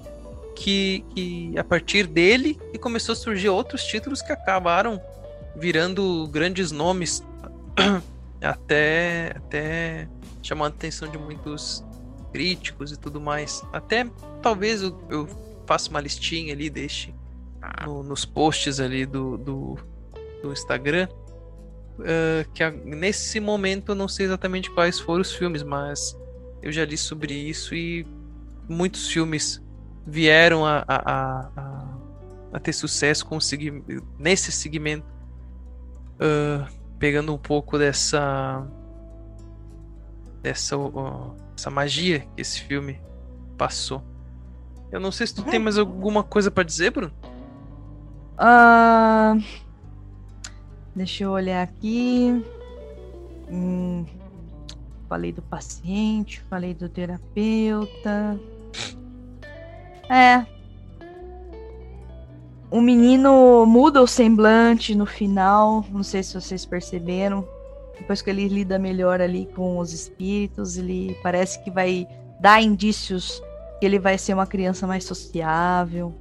[0.57, 1.59] que, que.
[1.59, 5.01] A partir dele que começou a surgir outros títulos que acabaram
[5.57, 7.22] virando grandes nomes.
[8.44, 10.09] até, até
[10.42, 11.84] chamando a atenção de muitos
[12.32, 13.62] críticos e tudo mais.
[13.72, 14.07] Até
[14.42, 15.28] talvez eu, eu
[15.66, 17.14] faça uma listinha ali, deixe
[17.84, 19.78] no, nos posts ali do, do,
[20.42, 21.09] do Instagram.
[21.98, 26.18] Uh, que a, nesse momento eu não sei exatamente quais foram os filmes, mas
[26.61, 28.05] eu já li sobre isso e
[28.68, 29.62] muitos filmes
[30.05, 31.98] vieram a, a, a,
[32.52, 33.38] a ter sucesso com
[34.18, 35.07] nesse segmento,
[36.14, 36.66] uh,
[36.98, 38.66] pegando um pouco dessa
[40.42, 43.00] dessa uh, essa magia que esse filme
[43.56, 44.02] passou.
[44.90, 47.12] Eu não sei se tu tem mais alguma coisa para dizer, Bruno.
[48.34, 49.42] Uh,
[50.94, 52.44] deixa eu olhar aqui.
[53.50, 54.04] Hum,
[55.08, 58.38] falei do paciente, falei do terapeuta.
[60.08, 60.53] É.
[62.70, 65.84] O menino muda o semblante no final.
[65.90, 67.46] Não sei se vocês perceberam.
[67.98, 72.06] Depois que ele lida melhor ali com os espíritos, ele parece que vai
[72.40, 73.42] dar indícios
[73.78, 76.14] que ele vai ser uma criança mais sociável,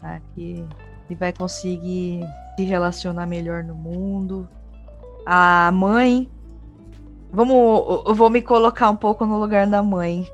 [0.00, 0.20] tá?
[0.34, 0.64] que
[1.08, 2.20] ele vai conseguir
[2.56, 4.48] se relacionar melhor no mundo.
[5.24, 6.30] A mãe,
[7.32, 10.28] vamos, eu vou me colocar um pouco no lugar da mãe.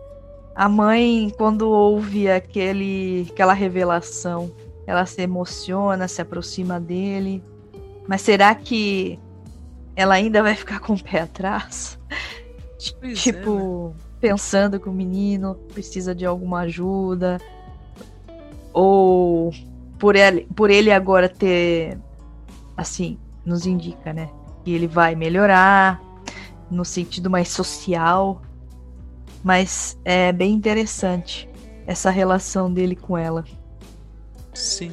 [0.54, 4.50] A mãe, quando ouve aquele, aquela revelação,
[4.88, 7.44] ela se emociona, se aproxima dele.
[8.08, 9.20] Mas será que
[9.94, 11.98] ela ainda vai ficar com o pé atrás.
[13.00, 14.04] Pois tipo, é, né?
[14.18, 17.36] pensando que o menino precisa de alguma ajuda.
[18.72, 19.52] Ou
[19.98, 21.98] por ele, por ele agora ter.
[22.74, 24.30] Assim, nos indica, né?
[24.64, 26.00] Que ele vai melhorar
[26.70, 28.40] no sentido mais social.
[29.44, 31.46] Mas é bem interessante
[31.86, 33.44] essa relação dele com ela.
[34.54, 34.90] Sim.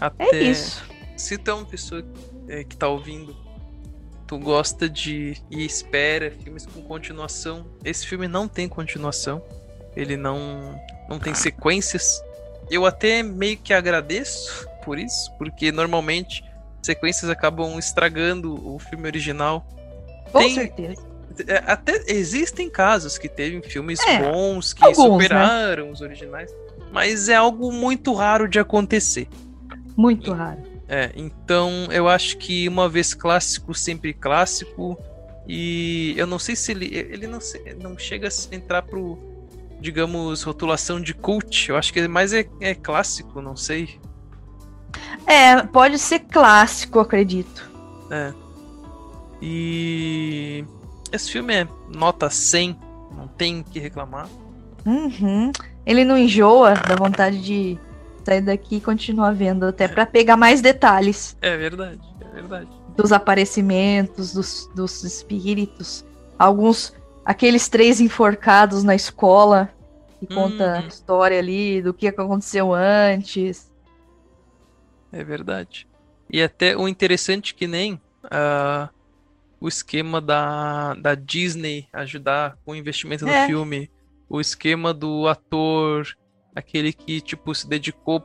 [0.00, 0.82] É Até é isso.
[1.16, 2.04] Se tem uma pessoa
[2.48, 3.36] é, que tá ouvindo
[4.30, 7.66] tu gosta de e espera filmes com continuação.
[7.84, 9.42] Esse filme não tem continuação.
[9.96, 12.22] Ele não não tem sequências.
[12.70, 16.44] eu até meio que agradeço por isso, porque normalmente
[16.80, 19.66] sequências acabam estragando o filme original.
[20.30, 21.02] Com Tem, certeza.
[21.48, 25.22] É, até existem casos que teve filmes é, bons que alguns, né?
[25.24, 25.90] superaram né?
[25.90, 26.54] os originais,
[26.92, 29.28] mas é algo muito raro de acontecer.
[29.96, 30.62] Muito raro.
[30.88, 34.98] É, então eu acho que uma vez clássico, sempre clássico.
[35.46, 36.86] E eu não sei se ele.
[36.86, 37.38] Ele não,
[37.80, 39.18] não chega a entrar pro,
[39.80, 41.68] digamos, rotulação de cult.
[41.68, 44.00] Eu acho que mais é, é clássico, não sei.
[45.26, 47.70] É, pode ser clássico, acredito.
[48.10, 48.32] É.
[49.40, 50.64] E.
[51.12, 52.76] Esse filme é nota 100,
[53.16, 54.28] não tem o que reclamar.
[54.86, 55.50] Uhum.
[55.84, 57.78] Ele não enjoa, dá vontade de
[58.24, 59.88] sair daqui e continuar vendo, até é.
[59.88, 61.36] para pegar mais detalhes.
[61.40, 62.68] É verdade, é verdade.
[62.96, 66.04] Dos aparecimentos, dos, dos espíritos.
[66.38, 66.94] Alguns.
[67.24, 69.70] Aqueles três enforcados na escola,
[70.18, 70.72] que conta uhum.
[70.72, 73.70] a história ali do que aconteceu antes.
[75.12, 75.86] É verdade.
[76.30, 78.88] E até o interessante que nem uh,
[79.60, 83.46] o esquema da, da Disney ajudar com o investimento no é.
[83.46, 83.90] filme,
[84.30, 86.06] o esquema do ator,
[86.54, 88.22] aquele que tipo se dedicou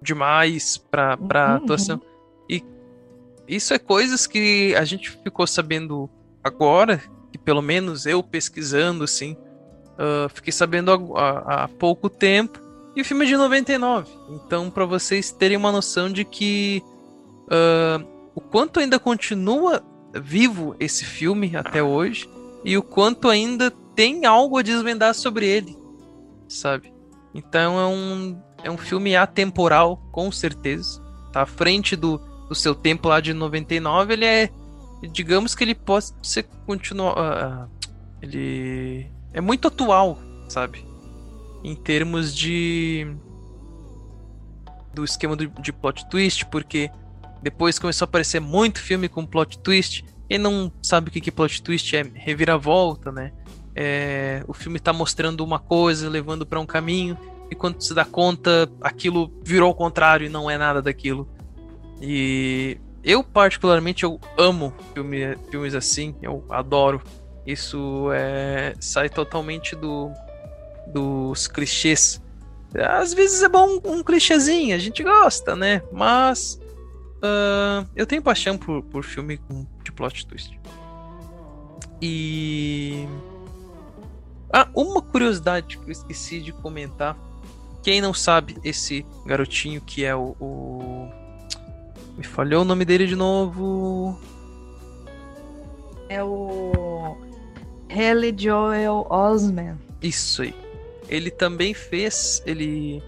[0.00, 1.56] demais para para uhum.
[1.56, 2.00] atuação.
[2.48, 2.64] E
[3.46, 6.08] isso é coisas que a gente ficou sabendo
[6.42, 9.36] agora, que pelo menos eu pesquisando assim,
[9.92, 12.58] uh, fiquei sabendo há, há pouco tempo
[12.96, 14.10] e o filme é de 99.
[14.30, 16.82] Então, para vocês terem uma noção de que
[17.46, 19.82] uh, o quanto ainda continua
[20.14, 22.28] vivo esse filme até hoje
[22.64, 25.76] e o quanto ainda tem algo a desvendar sobre ele,
[26.48, 26.92] sabe?
[27.34, 31.02] Então é um, é um filme atemporal, com certeza.
[31.32, 32.18] Tá à frente do,
[32.48, 34.12] do seu tempo lá de 99.
[34.12, 34.50] Ele é.
[35.12, 37.66] Digamos que ele pode ser continuar.
[37.66, 37.70] Uh,
[38.22, 40.18] ele é muito atual,
[40.48, 40.94] sabe?
[41.64, 43.06] em termos de
[44.92, 46.90] do esquema do, de plot twist, porque
[47.42, 50.04] depois começou a aparecer muito filme com plot twist.
[50.30, 53.32] e não sabe o que, que plot twist é reviravolta, né?
[53.74, 57.18] É, o filme tá mostrando uma coisa, levando para um caminho,
[57.50, 61.28] e quando se dá conta, aquilo virou o contrário e não é nada daquilo.
[62.00, 67.02] E eu, particularmente, eu amo filme, filmes assim, eu adoro.
[67.46, 70.10] Isso é, sai totalmente do,
[70.86, 72.22] dos clichês.
[72.74, 75.82] Às vezes é bom um, clichêzinho, a gente gosta, né?
[75.92, 76.58] Mas
[77.18, 79.38] uh, eu tenho paixão por, por filme
[79.84, 80.58] de plot twist.
[82.02, 83.06] E.
[84.56, 87.18] Ah, uma curiosidade que eu esqueci de comentar.
[87.82, 90.36] Quem não sabe, esse garotinho que é o.
[90.38, 91.10] o...
[92.16, 94.16] Me falhou o nome dele de novo.
[96.08, 97.16] É o.
[97.90, 99.76] Haley Joel Osment.
[100.00, 100.54] Isso aí.
[101.08, 102.40] Ele também fez.
[102.46, 103.02] Ele.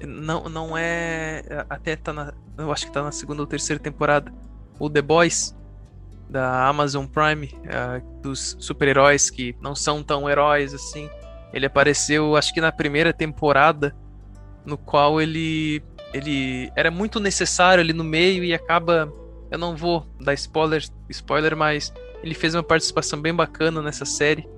[0.00, 1.42] Não, não é.
[1.68, 2.32] Até tá na.
[2.56, 4.32] Eu acho que tá na segunda ou terceira temporada.
[4.78, 5.54] O The Boys,
[6.32, 11.08] da Amazon Prime, uh, dos super-heróis que não são tão heróis assim.
[11.52, 13.94] Ele apareceu, acho que na primeira temporada,
[14.64, 15.84] no qual ele.
[16.14, 19.12] Ele era muito necessário ali no meio e acaba.
[19.50, 24.48] Eu não vou dar spoiler, spoiler, mas ele fez uma participação bem bacana nessa série.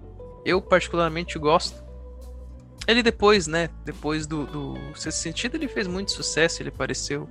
[0.45, 1.83] Eu particularmente gosto.
[2.87, 3.71] Ele depois, né?
[3.85, 6.63] Depois do, do Sexto Sentido, ele fez muito sucesso.
[6.63, 7.29] Ele apareceu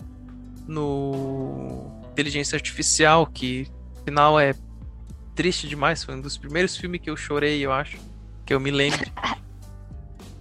[0.68, 3.68] no Inteligência Artificial, que
[4.04, 4.54] final é
[5.36, 6.04] triste demais.
[6.04, 7.98] Foi um dos primeiros filmes que eu chorei, eu acho.
[8.46, 9.10] Que eu me lembro.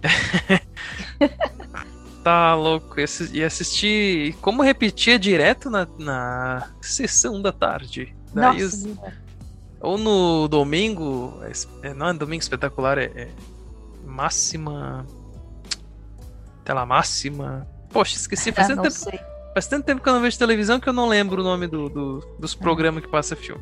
[2.23, 2.95] tá louco.
[3.31, 4.33] E assistir.
[4.41, 8.15] Como repetia direto na, na sessão da tarde.
[8.33, 8.87] Daí Nossa, os...
[9.79, 11.39] Ou no domingo.
[11.81, 13.29] É, não é domingo espetacular, é, é
[14.05, 15.05] máxima.
[16.63, 17.67] Tela máxima.
[17.89, 18.51] Poxa, esqueci.
[18.51, 19.19] Faz, ah, tempo, sei.
[19.53, 21.89] Faz tanto tempo que eu não vejo televisão que eu não lembro o nome do,
[21.89, 23.61] do dos programas que passa filme.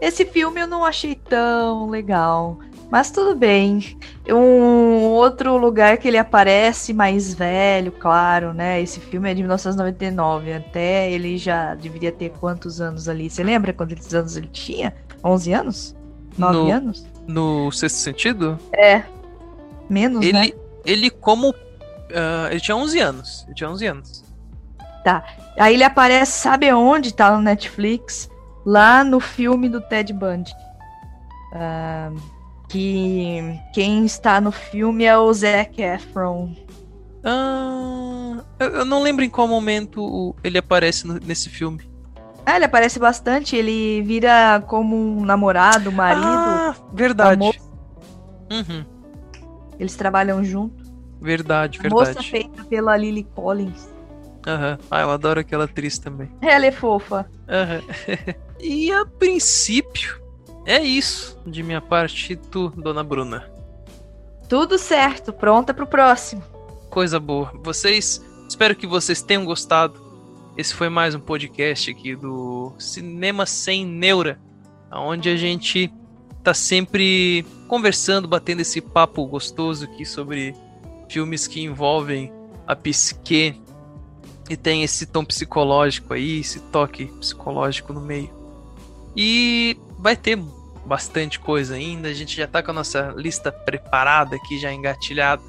[0.00, 2.58] Esse filme eu não achei tão legal.
[2.90, 3.96] Mas tudo bem.
[4.28, 8.82] Um outro lugar que ele aparece mais velho, claro, né?
[8.82, 10.52] Esse filme é de 1999.
[10.52, 13.30] Até ele já deveria ter quantos anos ali?
[13.30, 14.92] Você lembra quantos anos ele tinha?
[15.22, 15.96] 11 anos?
[16.36, 17.06] 9 no, anos?
[17.28, 18.58] No sexto sentido?
[18.72, 19.04] É.
[19.88, 20.50] Menos, ele, né?
[20.84, 21.50] Ele como...
[21.50, 23.44] Uh, ele tinha 11 anos.
[23.46, 24.24] Ele tinha 11 anos.
[25.04, 25.24] Tá.
[25.58, 27.12] Aí ele aparece, sabe onde?
[27.14, 28.30] Tá no Netflix.
[28.64, 30.52] Lá no filme do Ted Bundy.
[31.52, 32.16] Uh,
[32.68, 36.54] que quem está no filme é o Zac Efron.
[37.24, 41.90] Ah, eu não lembro em qual momento ele aparece no, nesse filme.
[42.46, 43.56] Ah, ele aparece bastante.
[43.56, 46.26] Ele vira como um namorado, marido.
[46.26, 47.60] Ah, verdade.
[48.50, 48.84] Uhum.
[49.78, 50.82] Eles trabalham junto.
[51.20, 52.08] Verdade, A verdade.
[52.08, 53.89] moça feita pela Lily Collins.
[54.46, 54.78] Aham.
[54.90, 56.30] Ah, eu adoro aquela atriz também.
[56.40, 57.28] Ela é fofa.
[57.48, 57.82] Aham.
[58.60, 60.20] e a princípio,
[60.66, 63.50] é isso de minha parte, tu, dona Bruna.
[64.48, 66.42] Tudo certo, pronta pro próximo.
[66.88, 67.52] Coisa boa.
[67.62, 70.00] Vocês, espero que vocês tenham gostado.
[70.56, 74.38] Esse foi mais um podcast aqui do Cinema Sem Neura,
[74.92, 75.92] onde a gente
[76.42, 80.54] tá sempre conversando, batendo esse papo gostoso aqui sobre
[81.08, 82.32] filmes que envolvem
[82.66, 83.60] a psique
[84.50, 88.28] e tem esse tom psicológico aí, esse toque psicológico no meio.
[89.16, 90.36] E vai ter
[90.84, 95.40] bastante coisa ainda, a gente já tá com a nossa lista preparada aqui, já engatilhada.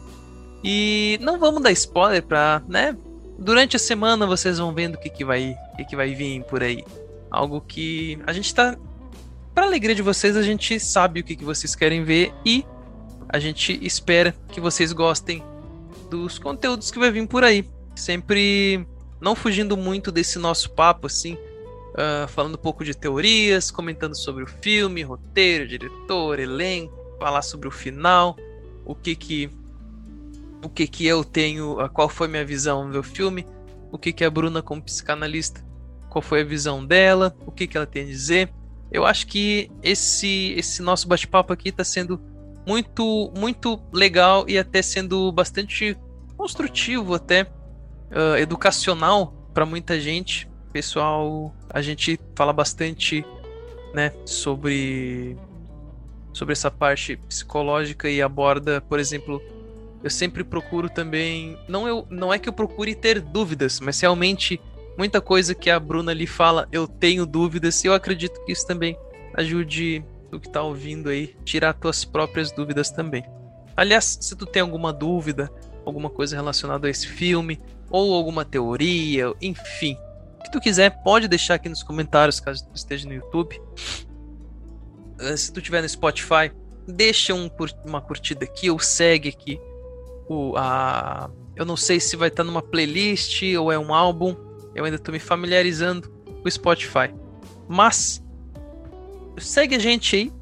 [0.63, 2.95] E não vamos dar spoiler pra, né?
[3.39, 6.43] Durante a semana vocês vão vendo o que, que vai, o que, que vai vir
[6.43, 6.85] por aí.
[7.31, 8.77] Algo que a gente tá
[9.55, 12.63] para alegria de vocês, a gente sabe o que, que vocês querem ver e
[13.27, 15.43] a gente espera que vocês gostem
[16.07, 17.65] dos conteúdos que vai vir por aí.
[17.95, 18.85] Sempre
[19.19, 24.43] não fugindo muito desse nosso papo, assim, uh, falando um pouco de teorias, comentando sobre
[24.43, 28.35] o filme, roteiro, diretor, elenco, falar sobre o final,
[28.83, 29.49] o que que
[30.63, 33.47] o que que eu tenho, qual foi minha visão do filme,
[33.91, 35.65] o que que a Bruna como psicanalista,
[36.09, 38.53] qual foi a visão dela, o que que ela tem a dizer.
[38.91, 42.19] Eu acho que esse esse nosso bate-papo aqui está sendo
[42.67, 45.97] muito muito legal e até sendo bastante
[46.37, 47.47] construtivo até
[48.11, 50.49] uh, educacional para muita gente.
[50.71, 53.25] Pessoal, a gente fala bastante,
[53.93, 55.37] né, sobre
[56.33, 59.41] sobre essa parte psicológica e aborda, por exemplo,
[60.01, 64.61] eu sempre procuro também, não eu, não é que eu procure ter dúvidas, mas realmente
[64.97, 68.65] muita coisa que a Bruna ali fala, eu tenho dúvidas, e eu acredito que isso
[68.65, 68.97] também
[69.33, 73.23] ajude o que tá ouvindo aí, tirar tuas próprias dúvidas também.
[73.75, 75.51] Aliás, se tu tem alguma dúvida,
[75.85, 77.59] alguma coisa relacionada a esse filme,
[77.91, 79.97] ou alguma teoria, enfim,
[80.39, 83.61] o que tu quiser, pode deixar aqui nos comentários, caso tu esteja no YouTube.
[85.35, 86.51] Se tu estiver no Spotify,
[86.87, 87.49] deixa um,
[87.85, 89.59] uma curtida aqui, ou segue aqui.
[90.27, 94.35] O, a, eu não sei se vai estar numa playlist ou é um álbum,
[94.73, 97.13] eu ainda estou me familiarizando com o Spotify.
[97.67, 98.23] Mas
[99.37, 100.33] segue a gente aí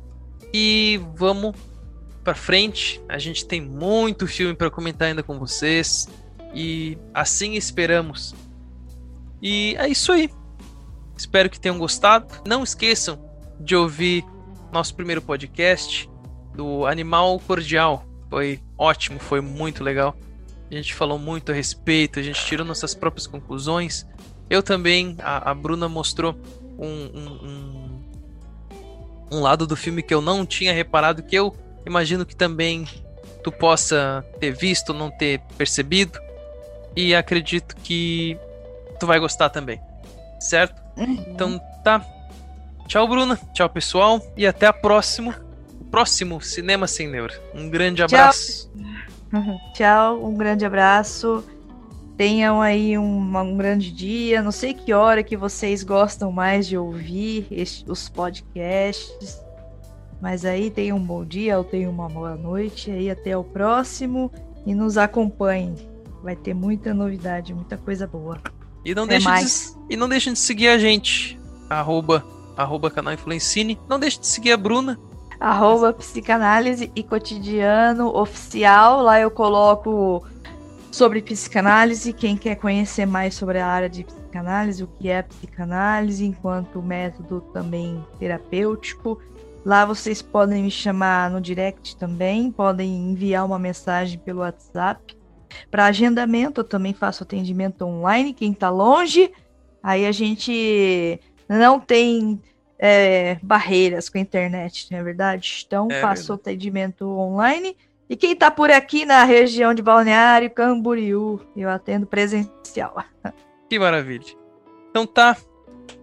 [0.53, 1.55] e vamos
[2.23, 3.01] para frente.
[3.09, 6.07] A gente tem muito filme para comentar ainda com vocês
[6.53, 8.33] e assim esperamos.
[9.41, 10.29] E é isso aí.
[11.17, 12.27] Espero que tenham gostado.
[12.47, 13.19] Não esqueçam
[13.59, 14.23] de ouvir
[14.71, 16.09] nosso primeiro podcast
[16.55, 18.05] do Animal Cordial.
[18.29, 20.15] Foi ótimo, foi muito legal.
[20.69, 24.05] A gente falou muito a respeito, a gente tirou nossas próprias conclusões.
[24.49, 26.35] Eu também, a, a Bruna mostrou
[26.77, 27.99] um, um, um,
[29.31, 32.87] um, lado do filme que eu não tinha reparado, que eu imagino que também
[33.43, 36.19] tu possa ter visto, não ter percebido.
[36.99, 38.37] E acredito que
[38.99, 39.79] tu vai gostar também.
[40.37, 40.83] Certo?
[40.97, 41.25] Uhum.
[41.29, 42.05] Então tá.
[42.89, 43.39] Tchau, Bruna.
[43.53, 44.21] Tchau, pessoal.
[44.35, 45.33] E até a próximo,
[45.89, 47.33] próximo Cinema Sem Neura.
[47.55, 48.69] Um grande abraço.
[49.31, 51.41] Tchau, Tchau um grande abraço.
[52.17, 54.41] Tenham aí um, um, grande dia.
[54.41, 59.41] Não sei que hora que vocês gostam mais de ouvir este, os podcasts.
[60.19, 62.91] Mas aí tenham um bom dia ou tenham uma boa noite.
[62.91, 64.29] Aí até o próximo.
[64.65, 65.88] E nos acompanhem.
[66.23, 68.37] Vai ter muita novidade, muita coisa boa.
[68.83, 71.39] E não, deixem de, e não deixem de seguir a gente.
[71.69, 73.79] Arroba, arroba canal Influencine.
[73.87, 74.99] Não deixem de seguir a Bruna.
[75.39, 79.01] Arroba psicanálise e cotidiano oficial.
[79.01, 80.25] Lá eu coloco
[80.91, 82.13] sobre psicanálise.
[82.13, 87.41] Quem quer conhecer mais sobre a área de psicanálise, o que é psicanálise, enquanto método
[87.53, 89.19] também terapêutico.
[89.65, 95.18] Lá vocês podem me chamar no direct também, podem enviar uma mensagem pelo WhatsApp.
[95.69, 98.33] Para agendamento, eu também faço atendimento online.
[98.33, 99.31] Quem está longe,
[99.81, 102.41] aí a gente não tem
[102.77, 105.63] é, barreiras com a internet, não é verdade?
[105.65, 106.41] Então, é faço verdade.
[106.41, 107.75] atendimento online.
[108.09, 113.03] E quem está por aqui na região de Balneário Camboriú, eu atendo presencial.
[113.69, 114.25] Que maravilha.
[114.89, 115.37] Então tá,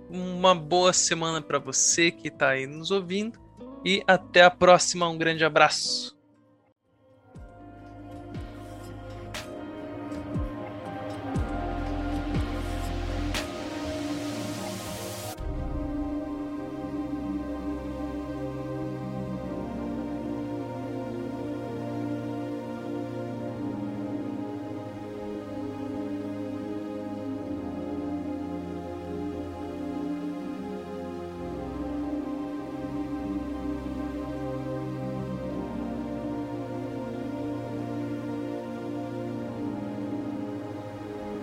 [0.09, 3.41] uma boa semana para você que está aí nos ouvindo
[3.85, 5.09] e até a próxima.
[5.09, 6.16] Um grande abraço.